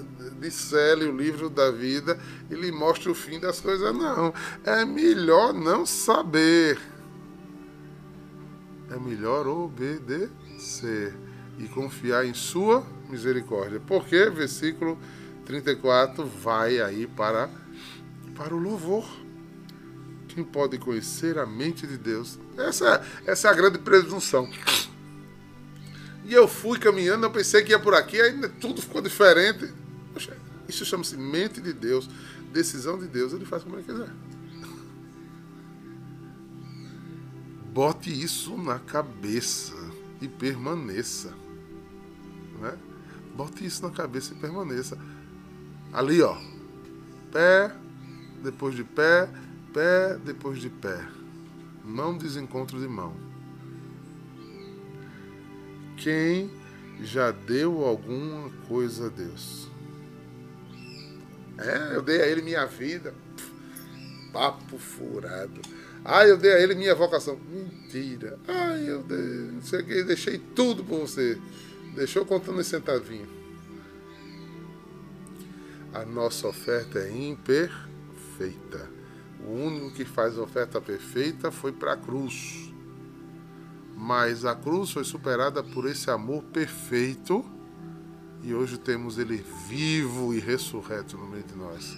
cele 0.51 1.07
o 1.07 1.17
livro 1.17 1.49
da 1.49 1.71
vida 1.71 2.19
e 2.51 2.55
lhe 2.55 2.71
mostre 2.71 3.11
o 3.11 3.15
fim 3.15 3.41
das 3.41 3.61
coisas, 3.61 3.95
não. 3.95 4.33
É 4.65 4.85
melhor 4.85 5.53
não 5.53 5.87
saber. 5.87 6.79
É 8.91 8.99
melhor 8.99 9.47
obedecer 9.47 11.15
e 11.59 11.67
confiar 11.69 12.25
em 12.25 12.35
sua 12.35 12.87
misericórdia. 13.09 13.81
Porque, 13.81 14.29
versículo 14.31 14.99
34 15.45 16.25
vai 16.27 16.81
aí 16.81 17.07
para, 17.07 17.49
para 18.35 18.55
o 18.55 18.59
louvor. 18.59 19.05
Quem 20.29 20.45
pode 20.45 20.79
conhecer 20.79 21.39
a 21.39 21.47
mente 21.47 21.87
de 21.87 21.97
Deus? 21.97 22.39
Essa, 22.59 23.05
essa 23.25 23.49
é 23.49 23.51
a 23.51 23.55
grande 23.55 23.79
presunção. 23.79 24.51
E 26.27 26.35
eu 26.35 26.49
fui 26.49 26.79
caminhando, 26.79 27.25
eu 27.25 27.31
pensei 27.31 27.63
que 27.63 27.71
ia 27.71 27.79
por 27.79 27.95
aqui, 27.95 28.21
aí 28.21 28.37
tudo 28.61 28.83
ficou 28.83 29.01
diferente. 29.01 29.73
Isso 30.69 30.85
chama-se 30.85 31.17
mente 31.17 31.61
de 31.61 31.73
Deus, 31.73 32.09
decisão 32.53 32.99
de 32.99 33.07
Deus, 33.07 33.33
ele 33.33 33.45
faz 33.45 33.63
como 33.63 33.77
ele 33.77 33.85
quiser. 33.85 34.11
Bote 37.73 38.11
isso 38.11 38.57
na 38.57 38.79
cabeça 38.79 39.75
e 40.21 40.27
permaneça. 40.27 41.35
Né? 42.61 42.77
Bote 43.37 43.67
isso 43.67 43.83
na 43.83 43.91
cabeça 43.91 44.33
e 44.33 44.37
permaneça. 44.37 44.99
Ali, 45.93 46.23
ó. 46.23 46.37
Pé, 47.31 47.75
depois 48.43 48.75
de 48.75 48.83
pé, 48.83 49.29
pé, 49.75 50.17
depois 50.25 50.59
de 50.59 50.71
pé. 50.71 51.07
Mão 51.85 52.17
desencontro 52.17 52.81
de 52.81 52.89
mão. 52.89 53.15
Quem 55.99 56.51
já 57.03 57.31
deu 57.31 57.85
alguma 57.85 58.51
coisa 58.69 59.07
a 59.07 59.09
Deus? 59.11 59.66
É, 61.59 61.97
eu 61.97 62.03
dei 62.03 62.21
a 62.21 62.27
ele 62.27 62.43
minha 62.43 62.67
vida. 62.67 63.15
Papo 64.33 64.79
furado. 64.79 65.61
Ah, 66.05 66.27
eu 66.27 66.37
dei 66.37 66.53
a 66.53 66.61
ele 66.61 66.75
minha 66.75 66.95
vocação. 66.95 67.39
Mentira. 67.51 68.39
Ah, 68.47 68.77
eu 68.77 69.03
dei, 69.03 69.51
não 69.53 69.63
sei 69.63 69.81
o 69.81 69.85
que, 69.85 70.03
deixei 70.05 70.39
tudo 70.39 70.85
por 70.85 71.01
você. 71.01 71.39
Deixou 71.95 72.25
contando 72.25 72.59
os 72.59 72.67
centavinhos. 72.67 73.29
A 75.95 76.05
nossa 76.05 76.47
oferta 76.47 76.99
é 76.99 77.11
imperfeita. 77.11 78.91
O 79.47 79.51
único 79.51 79.93
que 79.93 80.05
faz 80.05 80.37
a 80.37 80.43
oferta 80.43 80.81
perfeita 80.81 81.51
foi 81.51 81.73
para 81.73 81.95
a 81.95 81.97
cruz. 81.97 82.73
Mas 83.97 84.45
a 84.45 84.55
cruz 84.55 84.91
foi 84.91 85.05
superada 85.05 85.63
por 85.63 85.89
esse 85.89 86.11
amor 86.11 86.43
perfeito 86.45 87.56
e 88.43 88.55
hoje 88.55 88.79
temos 88.79 89.19
ele 89.19 89.45
vivo 89.69 90.33
e 90.33 90.39
ressurreto 90.39 91.17
no 91.17 91.27
meio 91.27 91.45
de 91.45 91.55
nós, 91.55 91.97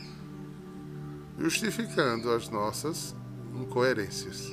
justificando 1.38 2.30
as 2.30 2.48
nossas 2.48 3.14
incoerências. 3.54 4.52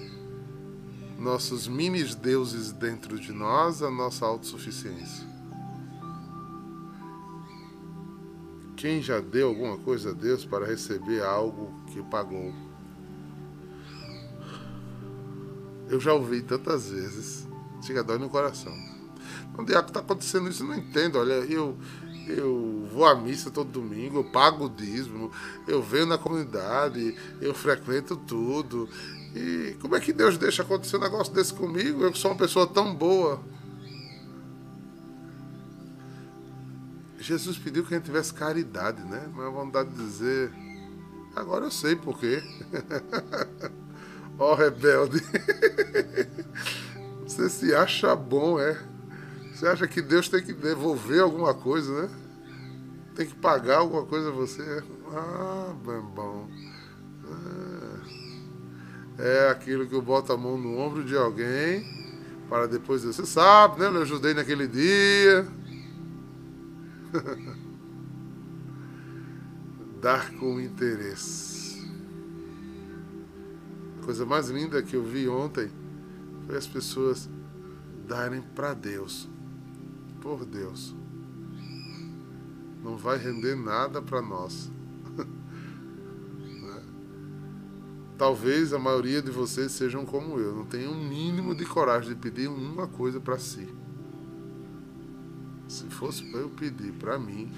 nossos 1.18 1.68
mini 1.68 2.04
deuses 2.16 2.72
dentro 2.72 3.18
de 3.20 3.32
nós, 3.32 3.82
a 3.82 3.90
nossa 3.90 4.26
autossuficiência. 4.26 5.26
Quem 8.76 9.02
já 9.02 9.22
deu 9.22 9.48
alguma 9.48 9.78
coisa 9.78 10.10
a 10.12 10.14
Deus 10.14 10.46
para 10.46 10.66
receber 10.66 11.24
algo 11.24 11.74
que 11.88 12.04
pagou? 12.04 12.54
Eu 15.88 16.00
já 16.00 16.14
ouvi 16.14 16.42
tantas 16.42 16.90
vezes, 16.90 17.48
chega 17.82 18.04
dói 18.04 18.18
no 18.18 18.30
coração. 18.30 18.95
Onde 19.58 19.74
é 19.74 19.82
que 19.82 19.90
está 19.90 20.00
acontecendo 20.00 20.50
isso? 20.50 20.64
Eu 20.64 20.68
não 20.68 20.76
entendo. 20.76 21.18
Olha, 21.18 21.34
eu, 21.34 21.78
eu 22.28 22.88
vou 22.92 23.06
à 23.06 23.16
missa 23.16 23.52
todo 23.52 23.70
domingo, 23.70 24.20
eu 24.20 24.24
pago 24.24 24.66
o 24.66 24.70
dízimo, 24.70 25.32
eu 25.68 25.82
venho 25.82 26.06
na 26.06 26.18
comunidade, 26.18 27.16
eu 27.42 27.54
frequento 27.54 28.16
tudo. 28.16 28.90
E 29.36 29.76
como 29.82 29.96
é 29.96 30.00
que 30.00 30.14
Deus 30.14 30.38
deixa 30.38 30.64
acontecer 30.64 30.98
um 30.98 31.02
negócio 31.02 31.34
desse 31.34 31.54
comigo? 31.54 32.02
Eu 32.02 32.14
sou 32.16 32.32
uma 32.32 32.38
pessoa 32.38 32.66
tão 32.66 32.94
boa. 32.96 33.40
Jesus 37.20 37.58
pediu 37.58 37.84
que 37.84 37.94
a 37.94 37.98
gente 37.98 38.06
tivesse 38.06 38.34
caridade, 38.34 39.04
né? 39.04 39.28
Mas 39.34 39.48
a 39.48 39.50
vontade 39.50 39.90
de 39.90 39.96
dizer, 39.96 40.52
agora 41.36 41.66
eu 41.66 41.72
sei 41.72 41.96
por 41.96 42.20
quê. 42.20 42.44
Ó 44.38 44.52
oh, 44.52 44.56
rebelde. 44.56 45.22
Você 47.26 47.50
se 47.50 47.74
acha 47.74 48.16
bom, 48.16 48.60
é? 48.60 48.80
Você 49.56 49.68
acha 49.68 49.88
que 49.88 50.02
Deus 50.02 50.28
tem 50.28 50.44
que 50.44 50.52
devolver 50.52 51.22
alguma 51.22 51.54
coisa, 51.54 52.02
né? 52.02 52.10
Tem 53.16 53.26
que 53.26 53.36
pagar 53.36 53.78
alguma 53.78 54.06
coisa 54.06 54.28
a 54.28 54.32
você? 54.34 54.84
Ah, 55.14 55.74
bem 55.86 56.02
bom. 56.02 56.50
É. 59.18 59.46
é 59.46 59.50
aquilo 59.50 59.88
que 59.88 59.96
eu 59.96 60.02
boto 60.02 60.34
a 60.34 60.38
mão 60.38 60.58
no 60.58 60.78
ombro 60.78 61.06
de 61.06 61.16
alguém 61.16 61.86
para 62.50 62.68
depois 62.68 63.04
dizer, 63.04 63.14
você 63.14 63.26
sabe, 63.26 63.80
né? 63.80 63.88
Eu 63.88 64.02
ajudei 64.02 64.34
naquele 64.34 64.68
dia. 64.68 65.48
Dar 70.02 70.34
com 70.34 70.60
interesse. 70.60 71.90
A 74.02 74.04
coisa 74.04 74.26
mais 74.26 74.50
linda 74.50 74.84
que 74.84 74.98
eu 74.98 75.04
vi 75.06 75.30
ontem 75.30 75.72
foi 76.46 76.58
as 76.58 76.68
pessoas 76.68 77.30
darem 78.06 78.42
para 78.42 78.74
Deus 78.74 79.34
por 80.26 80.44
Deus. 80.44 80.96
Não 82.84 82.98
vai 82.98 83.16
render 83.20 83.56
nada 83.56 84.02
para 84.02 84.24
nós. 84.24 84.72
Né? 86.36 86.84
Talvez 88.18 88.74
a 88.74 88.80
maioria 88.80 89.22
de 89.22 89.30
vocês 89.30 89.72
sejam 89.72 90.04
como 90.04 90.40
eu, 90.40 90.56
não 90.56 90.66
tenham 90.66 90.94
um 90.94 91.08
mínimo 91.08 91.54
de 91.54 91.64
coragem 91.64 92.10
de 92.10 92.16
pedir 92.16 92.48
uma 92.48 92.88
coisa 92.88 93.20
para 93.20 93.38
si. 93.38 93.68
Se 95.68 95.84
fosse 95.86 96.24
para 96.32 96.40
eu 96.40 96.50
pedir 96.50 96.92
para 96.94 97.20
mim, 97.20 97.52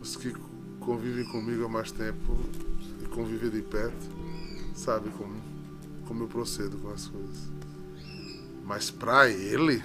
os 0.00 0.14
que 0.14 0.32
convivem 0.78 1.24
comigo 1.24 1.64
há 1.64 1.68
mais 1.68 1.90
tempo 1.90 2.38
e 3.02 3.08
convivem 3.08 3.50
de 3.50 3.62
perto, 3.62 4.06
sabem 4.72 5.10
como, 5.12 5.34
como 6.06 6.22
eu 6.22 6.28
procedo 6.28 6.76
com 6.78 6.90
as 6.90 7.08
coisas. 7.08 7.56
Mas 8.66 8.90
para 8.90 9.30
Ele, 9.30 9.80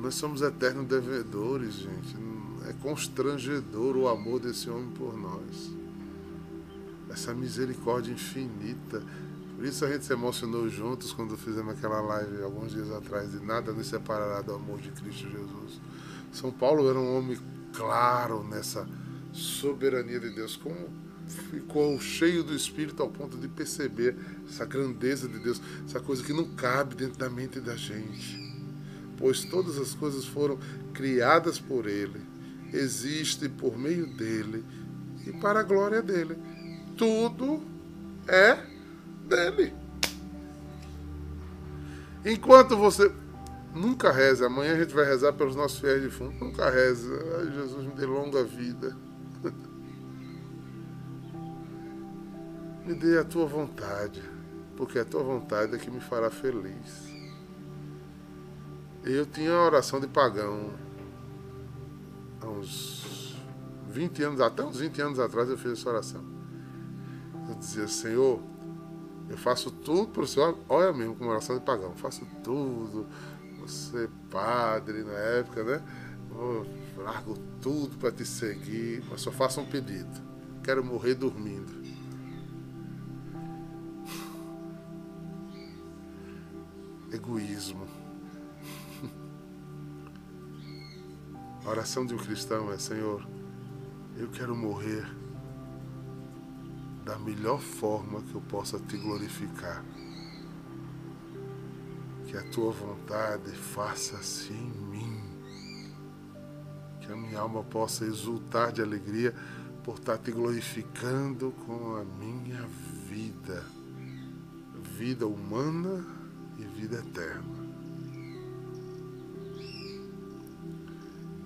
nós 0.00 0.14
somos 0.14 0.40
eternos 0.40 0.86
devedores, 0.86 1.74
gente. 1.74 2.16
É 2.68 2.72
constrangedor 2.74 3.96
o 3.96 4.08
amor 4.08 4.38
desse 4.38 4.70
homem 4.70 4.90
por 4.90 5.18
nós. 5.18 5.72
Essa 7.10 7.34
misericórdia 7.34 8.12
infinita. 8.12 9.02
Por 9.56 9.64
isso 9.64 9.84
a 9.84 9.90
gente 9.92 10.04
se 10.04 10.12
emocionou 10.12 10.68
juntos 10.68 11.12
quando 11.12 11.36
fizemos 11.36 11.74
aquela 11.74 12.00
live 12.00 12.42
alguns 12.42 12.72
dias 12.72 12.90
atrás. 12.92 13.32
De 13.32 13.44
nada 13.44 13.72
nos 13.72 13.88
separará 13.88 14.40
do 14.40 14.54
amor 14.54 14.80
de 14.80 14.90
Cristo 14.92 15.28
Jesus. 15.28 15.80
São 16.32 16.52
Paulo 16.52 16.88
era 16.88 16.98
um 16.98 17.18
homem 17.18 17.38
claro 17.72 18.44
nessa 18.44 18.88
soberania 19.32 20.20
de 20.20 20.30
Deus. 20.30 20.56
Como 20.56 20.76
ficou 21.32 21.98
cheio 22.00 22.42
do 22.42 22.54
Espírito 22.54 23.02
ao 23.02 23.08
ponto 23.08 23.36
de 23.36 23.48
perceber 23.48 24.16
essa 24.48 24.64
grandeza 24.64 25.28
de 25.28 25.38
Deus, 25.38 25.60
essa 25.86 26.00
coisa 26.00 26.22
que 26.22 26.32
não 26.32 26.44
cabe 26.54 26.94
dentro 26.94 27.18
da 27.18 27.30
mente 27.30 27.60
da 27.60 27.76
gente. 27.76 28.40
Pois 29.16 29.44
todas 29.44 29.78
as 29.78 29.94
coisas 29.94 30.24
foram 30.24 30.58
criadas 30.92 31.58
por 31.58 31.86
Ele, 31.86 32.20
existem 32.72 33.48
por 33.48 33.78
meio 33.78 34.06
dele 34.06 34.64
e 35.26 35.32
para 35.32 35.60
a 35.60 35.62
glória 35.62 36.02
dele. 36.02 36.36
Tudo 36.96 37.62
é 38.28 38.58
dele. 39.28 39.74
Enquanto 42.24 42.76
você 42.76 43.10
nunca 43.74 44.12
reza, 44.12 44.46
amanhã 44.46 44.74
a 44.74 44.78
gente 44.78 44.94
vai 44.94 45.04
rezar 45.04 45.32
pelos 45.32 45.56
nossos 45.56 45.80
fiéis 45.80 46.02
de 46.02 46.10
fundo, 46.10 46.32
nunca 46.44 46.70
reza. 46.70 47.08
Ai, 47.38 47.52
Jesus 47.52 47.84
me 47.84 47.94
dê 47.94 48.06
longa 48.06 48.44
vida. 48.44 48.96
Me 52.84 52.94
dê 52.94 53.18
a 53.18 53.24
tua 53.24 53.46
vontade, 53.46 54.20
porque 54.76 54.98
a 54.98 55.04
tua 55.04 55.22
vontade 55.22 55.74
é 55.76 55.78
que 55.78 55.90
me 55.90 56.00
fará 56.00 56.30
feliz. 56.30 57.12
Eu 59.04 59.24
tinha 59.24 59.52
a 59.52 59.64
oração 59.64 60.00
de 60.00 60.08
pagão 60.08 60.70
há 62.40 62.46
uns 62.46 63.36
20 63.88 64.22
anos, 64.24 64.40
até 64.40 64.64
uns 64.64 64.78
20 64.78 65.00
anos 65.00 65.18
atrás 65.20 65.48
eu 65.48 65.56
fiz 65.56 65.72
essa 65.72 65.88
oração. 65.90 66.24
Eu 67.48 67.54
dizia, 67.54 67.86
Senhor, 67.86 68.40
eu 69.28 69.36
faço 69.36 69.70
tudo 69.70 70.08
para 70.08 70.22
o 70.22 70.26
Senhor, 70.26 70.58
olha 70.68 70.92
mesmo 70.92 71.14
como 71.14 71.30
oração 71.30 71.56
de 71.56 71.64
pagão, 71.64 71.94
faço 71.94 72.26
tudo, 72.42 73.06
você 73.60 74.08
padre 74.28 75.04
na 75.04 75.12
época, 75.12 75.62
né? 75.62 75.82
Eu 76.32 76.66
largo 76.96 77.36
tudo 77.60 77.96
para 77.98 78.10
te 78.10 78.24
seguir, 78.24 79.04
mas 79.08 79.20
só 79.20 79.30
faço 79.30 79.60
um 79.60 79.66
pedido. 79.66 80.20
Quero 80.64 80.84
morrer 80.84 81.14
dormindo. 81.14 81.81
Egoísmo. 87.22 87.86
A 91.64 91.70
oração 91.70 92.04
de 92.04 92.12
um 92.12 92.18
cristão 92.18 92.72
é: 92.72 92.78
Senhor, 92.78 93.24
eu 94.16 94.28
quero 94.28 94.56
morrer 94.56 95.06
da 97.04 97.16
melhor 97.18 97.60
forma 97.60 98.20
que 98.22 98.34
eu 98.34 98.40
possa 98.40 98.78
te 98.80 98.96
glorificar. 98.96 99.84
Que 102.26 102.36
a 102.36 102.42
tua 102.50 102.72
vontade 102.72 103.50
faça-se 103.52 104.52
em 104.52 104.70
mim. 104.70 105.22
Que 107.00 107.12
a 107.12 107.16
minha 107.16 107.38
alma 107.38 107.62
possa 107.62 108.04
exultar 108.04 108.72
de 108.72 108.82
alegria 108.82 109.34
por 109.84 109.98
estar 109.98 110.18
te 110.18 110.30
glorificando 110.32 111.52
com 111.66 111.96
a 111.96 112.04
minha 112.04 112.62
vida. 113.08 113.64
Vida 114.96 115.26
humana 115.26 116.21
e 116.58 116.64
vida 116.64 116.96
eterna. 116.96 117.62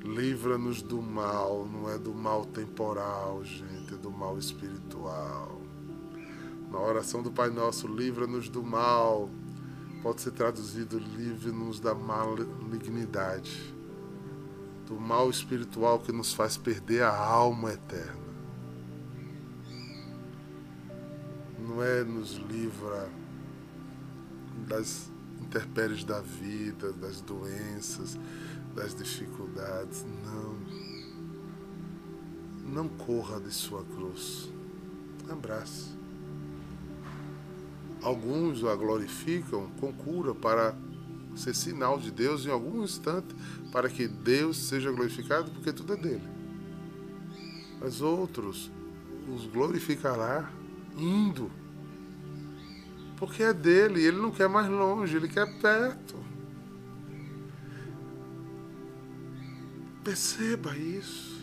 Livra-nos 0.02 0.82
do 0.82 1.02
mal, 1.02 1.66
não 1.66 1.90
é 1.90 1.98
do 1.98 2.14
mal 2.14 2.44
temporal, 2.44 3.42
gente, 3.44 3.94
é 3.94 3.96
do 3.96 4.10
mal 4.10 4.38
espiritual. 4.38 5.60
Na 6.70 6.78
oração 6.78 7.22
do 7.22 7.32
Pai 7.32 7.50
Nosso, 7.50 7.88
livra-nos 7.88 8.48
do 8.48 8.62
mal, 8.62 9.28
pode 10.02 10.20
ser 10.20 10.30
traduzido, 10.30 10.98
livre-nos 10.98 11.80
da 11.80 11.94
malignidade, 11.94 13.74
do 14.86 14.94
mal 14.94 15.28
espiritual 15.28 15.98
que 15.98 16.12
nos 16.12 16.32
faz 16.32 16.56
perder 16.56 17.02
a 17.02 17.16
alma 17.16 17.72
eterna. 17.72 18.26
Não 21.58 21.82
é 21.82 22.04
nos 22.04 22.34
livra 22.34 23.10
das 24.66 25.10
intempéries 25.40 26.04
da 26.04 26.20
vida, 26.20 26.92
das 26.92 27.20
doenças, 27.20 28.18
das 28.74 28.94
dificuldades. 28.94 30.04
Não. 30.24 30.56
Não 32.72 32.88
corra 32.88 33.40
de 33.40 33.52
sua 33.52 33.84
cruz. 33.84 34.50
Abrace. 35.30 35.96
Alguns 38.02 38.62
a 38.64 38.74
glorificam 38.74 39.68
com 39.80 39.92
cura 39.92 40.34
para 40.34 40.76
ser 41.34 41.54
sinal 41.54 41.98
de 41.98 42.10
Deus 42.10 42.46
em 42.46 42.50
algum 42.50 42.82
instante, 42.82 43.34
para 43.72 43.88
que 43.88 44.06
Deus 44.06 44.56
seja 44.56 44.90
glorificado, 44.90 45.50
porque 45.50 45.72
tudo 45.72 45.92
é 45.92 45.96
dele. 45.96 46.28
Mas 47.80 48.00
outros 48.00 48.70
os 49.28 49.46
glorificará 49.46 50.50
indo 50.96 51.50
porque 53.16 53.42
é 53.42 53.52
dele, 53.52 54.04
ele 54.04 54.18
não 54.18 54.30
quer 54.30 54.48
mais 54.48 54.68
longe, 54.68 55.16
ele 55.16 55.28
quer 55.28 55.46
perto. 55.58 56.14
Perceba 60.04 60.76
isso. 60.76 61.36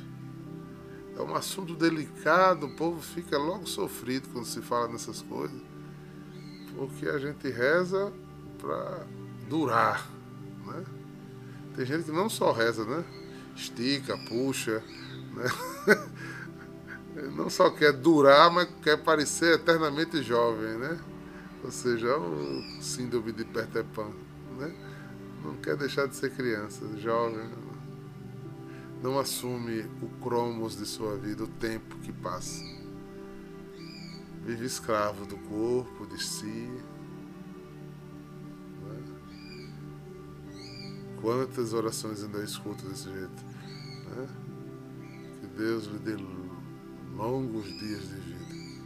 é 1.18 1.22
um 1.22 1.36
assunto 1.36 1.76
delicado, 1.76 2.68
o 2.68 2.76
povo 2.76 3.02
fica 3.02 3.38
logo 3.38 3.68
sofrido 3.68 4.30
quando 4.30 4.46
se 4.46 4.62
fala 4.62 4.88
nessas 4.88 5.22
coisas. 5.22 5.62
Porque 6.76 7.08
a 7.08 7.20
gente 7.20 7.50
reza 7.50 8.12
para 8.58 9.06
durar, 9.50 10.10
né? 10.66 10.84
Tem 11.76 11.86
gente 11.86 12.06
que 12.06 12.12
não 12.12 12.30
só 12.30 12.52
reza, 12.52 12.86
né? 12.86 13.04
Estica, 13.56 14.18
puxa, 14.18 14.84
né? 15.34 15.46
Não 17.36 17.48
só 17.48 17.70
quer 17.70 17.94
durar, 17.94 18.50
mas 18.52 18.68
quer 18.82 18.98
parecer 18.98 19.54
eternamente 19.54 20.24
jovem, 20.24 20.78
né? 20.80 21.00
Ou 21.64 21.72
seja, 21.72 22.18
o 22.18 22.82
síndrome 22.82 23.32
de 23.32 23.46
Peter 23.46 23.86
Pan, 23.86 24.12
né? 24.58 24.76
Não 25.44 25.56
quer 25.56 25.78
deixar 25.78 26.08
de 26.08 26.16
ser 26.16 26.32
criança, 26.36 26.86
jovem. 26.98 27.50
Não 29.02 29.20
assume 29.20 29.82
o 30.02 30.08
cromos 30.22 30.78
de 30.78 30.86
sua 30.86 31.18
vida, 31.18 31.44
o 31.44 31.48
tempo 31.48 31.98
que 32.00 32.12
passa. 32.12 32.64
Vive 34.46 34.66
escravo 34.66 35.26
do 35.26 35.38
corpo, 35.38 36.06
de 36.06 36.22
si. 36.22 36.70
Né? 38.82 39.04
Quantas 41.22 41.74
orações 41.74 42.24
ainda 42.24 42.44
escuto 42.44 42.86
desse 42.88 43.06
jeito? 43.06 43.46
Né? 44.10 44.28
Que 45.42 45.48
Deus 45.48 45.86
lhe 45.86 46.00
dê 46.00 46.18
longos 47.16 47.66
dias 47.66 48.08
de 48.08 48.16
vida. 48.16 48.84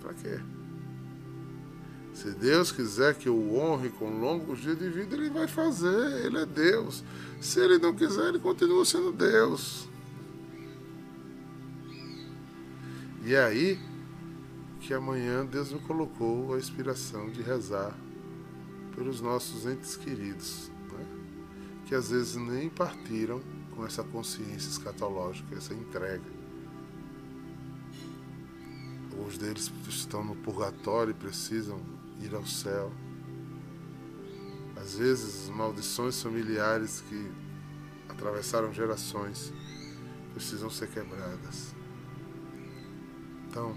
Para 0.00 0.14
quê? 0.14 0.40
Se 2.22 2.30
Deus 2.30 2.70
quiser 2.70 3.16
que 3.16 3.28
eu 3.28 3.56
honre 3.56 3.90
com 3.90 4.20
longos 4.20 4.60
dias 4.60 4.78
de 4.78 4.88
vida, 4.88 5.16
Ele 5.16 5.28
vai 5.28 5.48
fazer. 5.48 6.24
Ele 6.24 6.38
é 6.38 6.46
Deus. 6.46 7.02
Se 7.40 7.58
Ele 7.58 7.78
não 7.78 7.92
quiser, 7.92 8.28
Ele 8.28 8.38
continua 8.38 8.84
sendo 8.84 9.10
Deus. 9.10 9.88
E 13.24 13.34
é 13.34 13.42
aí 13.42 13.76
que 14.78 14.94
amanhã 14.94 15.44
Deus 15.44 15.72
me 15.72 15.80
colocou 15.80 16.54
a 16.54 16.58
inspiração 16.58 17.28
de 17.28 17.42
rezar 17.42 17.92
pelos 18.94 19.20
nossos 19.20 19.66
entes 19.66 19.96
queridos, 19.96 20.70
né? 20.92 21.04
que 21.86 21.94
às 21.96 22.10
vezes 22.10 22.36
nem 22.36 22.68
partiram 22.68 23.40
com 23.74 23.84
essa 23.84 24.04
consciência 24.04 24.68
escatológica, 24.68 25.56
essa 25.56 25.74
entrega. 25.74 26.22
Alguns 29.10 29.36
deles 29.36 29.72
estão 29.88 30.24
no 30.24 30.36
purgatório 30.36 31.10
e 31.10 31.14
precisam 31.14 31.91
ir 32.24 32.34
ao 32.34 32.46
céu. 32.46 32.92
Às 34.76 34.96
vezes, 34.96 35.48
maldições 35.48 36.20
familiares 36.22 37.02
que 37.08 37.30
atravessaram 38.08 38.72
gerações 38.72 39.52
precisam 40.32 40.70
ser 40.70 40.88
quebradas. 40.88 41.74
Então, 43.48 43.76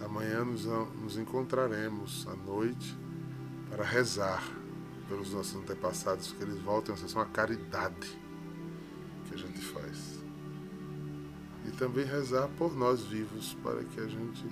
amanhã 0.00 0.44
nos, 0.44 0.64
nos 0.64 1.18
encontraremos 1.18 2.26
à 2.26 2.34
noite 2.34 2.96
para 3.70 3.84
rezar 3.84 4.42
pelos 5.08 5.32
nossos 5.32 5.56
antepassados, 5.56 6.32
que 6.32 6.42
eles 6.42 6.58
voltem 6.58 6.94
a 6.94 6.98
ser 6.98 7.14
uma 7.14 7.26
caridade 7.26 8.18
que 9.28 9.34
a 9.34 9.36
gente 9.36 9.60
faz 9.60 10.22
e 11.66 11.70
também 11.72 12.04
rezar 12.04 12.48
por 12.56 12.74
nós 12.74 13.02
vivos 13.02 13.54
para 13.62 13.84
que 13.84 14.00
a 14.00 14.06
gente 14.06 14.46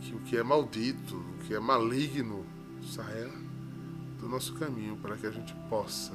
que 0.00 0.14
o 0.14 0.20
que 0.20 0.36
é 0.36 0.42
maldito, 0.42 1.16
o 1.16 1.44
que 1.44 1.54
é 1.54 1.60
maligno 1.60 2.44
saia 2.82 3.30
do 4.18 4.28
nosso 4.28 4.54
caminho 4.54 4.96
para 4.96 5.16
que 5.16 5.26
a 5.26 5.30
gente 5.30 5.54
possa 5.68 6.12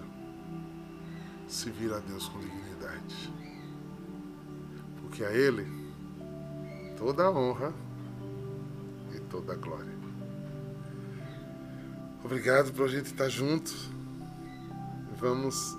se 1.48 1.70
vir 1.70 1.94
a 1.94 2.00
Deus 2.00 2.28
com 2.28 2.40
dignidade. 2.40 3.34
Porque 5.02 5.24
a 5.24 5.32
ele 5.32 5.68
toda 6.98 7.24
a 7.24 7.32
honra 7.32 7.74
e 9.14 9.20
toda 9.20 9.54
a 9.54 9.56
glória. 9.56 9.94
Obrigado 12.24 12.74
por 12.74 12.86
a 12.86 12.88
gente 12.88 13.06
estar 13.06 13.30
junto. 13.30 13.72
Vamos 15.20 15.78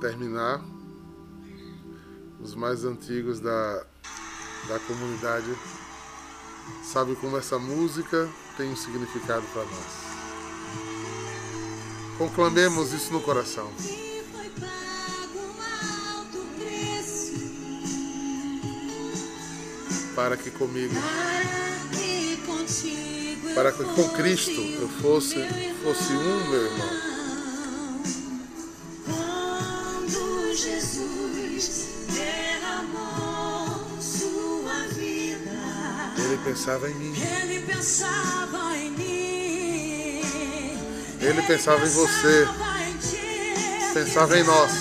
terminar 0.00 0.62
os 2.40 2.54
mais 2.54 2.84
antigos 2.84 3.40
da, 3.40 3.86
da 4.68 4.78
comunidade 4.86 5.46
sabem 6.82 7.14
como 7.14 7.36
essa 7.36 7.58
música 7.58 8.28
tem 8.56 8.70
um 8.70 8.76
significado 8.76 9.44
para 9.52 9.64
nós. 9.64 10.12
Conclamemos 12.18 12.92
isso 12.92 13.12
no 13.12 13.20
coração. 13.20 13.70
Para 20.14 20.36
que 20.36 20.50
comigo, 20.50 20.94
para 23.54 23.72
que 23.72 23.84
com 23.84 24.08
Cristo 24.10 24.50
eu 24.50 24.88
fosse, 25.00 25.36
fosse 25.82 26.12
um, 26.12 26.50
meu 26.50 26.64
irmão. 26.66 27.11
Pensava 36.42 36.90
em 36.90 36.94
mim. 36.94 37.14
Ele 37.16 37.60
pensava 37.60 38.76
em 38.76 38.90
mim. 38.90 40.22
Ele 41.20 41.42
pensava 41.42 41.86
em 41.86 41.90
você. 41.90 42.48
Pensava 43.94 44.38
em 44.38 44.44
nós. 44.44 44.72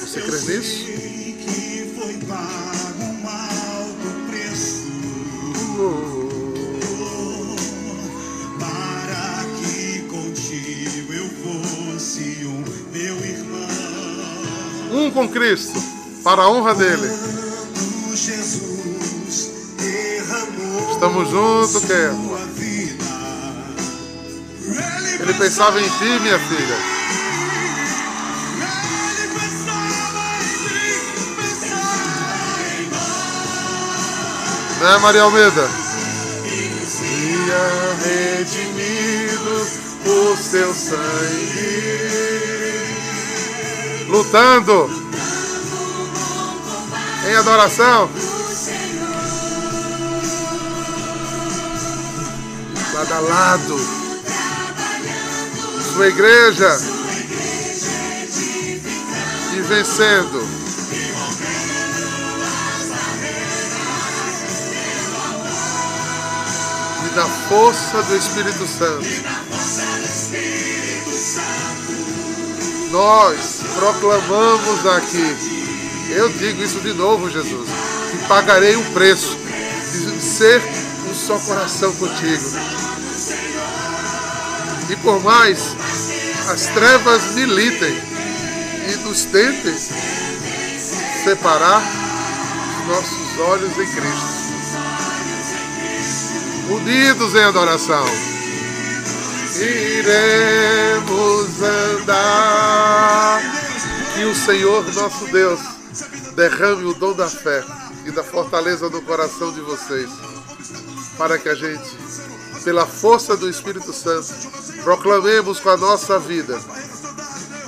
Você 0.00 0.20
crê 0.20 0.40
nisso? 0.40 0.84
Que 0.84 1.94
foi 1.96 2.18
pago 2.26 3.04
um 3.04 3.28
alto 3.28 4.08
preço. 4.28 4.88
Para 8.58 9.44
que 9.58 10.02
contigo 10.08 11.12
eu 11.12 11.28
fosse 11.30 12.44
um 12.44 12.64
meu 12.92 13.16
irmão. 13.24 13.68
Um 14.92 15.10
com 15.10 15.28
Cristo, 15.28 15.80
para 16.24 16.42
a 16.42 16.50
honra 16.50 16.74
dele. 16.74 17.37
Estamos 20.98 21.30
juntos, 21.30 21.84
Kerma. 21.84 22.40
Ele 25.20 25.34
pensava 25.34 25.80
em 25.80 25.88
ti, 25.88 26.18
minha 26.20 26.38
filha. 26.40 26.76
Né, 34.80 34.98
Maria 34.98 35.22
Almeida? 35.22 35.70
Dia 36.98 37.96
redimido 38.02 39.66
por 40.02 40.36
seu 40.36 40.74
sangue. 40.74 41.78
Lutando 44.08 44.90
em 47.24 47.36
adoração. 47.36 48.10
Lado 53.18 53.18
a 53.18 53.20
lado. 53.20 53.76
Sua 55.92 56.08
igreja 56.08 56.78
e 59.56 59.60
vencendo. 59.62 60.48
E 67.04 67.14
da 67.14 67.24
força 67.48 68.02
do 68.02 68.16
Espírito 68.16 68.66
Santo. 68.66 69.38
Nós 72.90 73.60
proclamamos 73.74 74.86
aqui, 74.86 75.36
eu 76.10 76.28
digo 76.30 76.62
isso 76.62 76.80
de 76.80 76.94
novo, 76.94 77.28
Jesus, 77.28 77.68
que 78.10 78.28
pagarei 78.28 78.76
o 78.76 78.84
preço 78.92 79.36
de 79.92 80.22
ser 80.22 80.62
um 81.10 81.14
só 81.14 81.38
coração 81.38 81.92
contigo. 81.92 82.77
E 84.88 84.96
por 84.96 85.22
mais 85.22 85.76
as 86.48 86.66
trevas 86.68 87.34
militem 87.34 87.94
e 88.90 88.96
nos 89.04 89.26
tentem 89.26 89.76
separar 91.24 91.82
os 92.80 92.86
nossos 92.88 93.38
olhos 93.40 93.78
em 93.78 93.86
Cristo. 93.86 94.38
Unidos 96.70 97.34
em 97.34 97.44
adoração, 97.44 98.06
iremos 99.60 101.62
andar. 101.62 103.42
Que 104.14 104.24
o 104.24 104.34
Senhor 104.34 104.90
nosso 104.94 105.26
Deus 105.26 105.60
derrame 106.34 106.84
o 106.84 106.94
dom 106.94 107.12
da 107.14 107.28
fé 107.28 107.62
e 108.04 108.10
da 108.10 108.24
fortaleza 108.24 108.88
no 108.88 109.02
coração 109.02 109.52
de 109.52 109.60
vocês, 109.60 110.08
para 111.16 111.38
que 111.38 111.48
a 111.48 111.54
gente, 111.54 111.88
pela 112.68 112.84
força 112.84 113.34
do 113.34 113.48
Espírito 113.48 113.94
Santo, 113.94 114.28
proclamemos 114.82 115.58
com 115.58 115.70
a 115.70 115.76
nossa 115.78 116.18
vida 116.18 116.60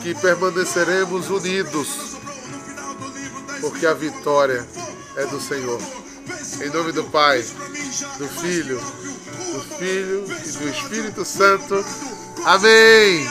que 0.02 0.14
permaneceremos 0.14 1.30
unidos, 1.30 2.18
porque 3.62 3.86
a 3.86 3.94
vitória 3.94 4.68
é 5.16 5.24
do 5.24 5.40
Senhor. 5.40 5.80
Em 6.62 6.68
nome 6.68 6.92
do 6.92 7.04
Pai, 7.04 7.42
do 8.18 8.28
Filho, 8.28 8.78
do 8.78 9.78
Filho 9.78 10.26
e 10.44 10.52
do 10.52 10.68
Espírito 10.68 11.24
Santo. 11.24 11.82
Amém. 12.44 13.26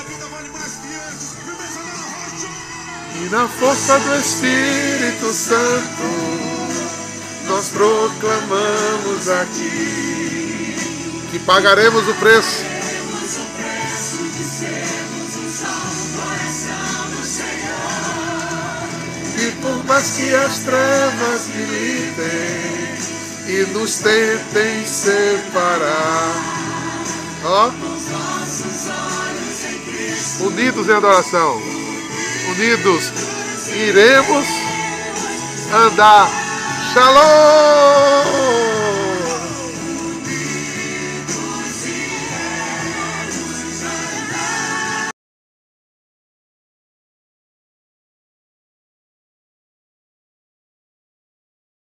E 3.16 3.30
na 3.30 3.48
força 3.48 4.00
do 4.00 4.16
Espírito 4.16 5.32
Santo, 5.32 6.04
nós 7.48 7.70
proclamamos 7.70 9.30
aqui 9.30 10.49
que 11.32 11.40
pagaremos 11.40 12.08
o 12.08 12.14
preço. 12.16 12.64
E 19.38 19.52
por 19.62 19.86
mais 19.86 20.12
que 20.12 20.36
as 20.36 20.60
trevas 20.60 21.48
gritem 21.48 22.90
e 23.48 23.66
nos 23.74 24.00
tentem 24.00 24.86
separar, 24.86 26.36
ó, 27.46 27.72
unidos 30.42 30.90
em 30.90 30.94
adoração, 30.94 31.62
unidos 32.52 33.12
iremos 33.74 34.46
andar. 35.74 36.30
Shalom! 36.94 38.89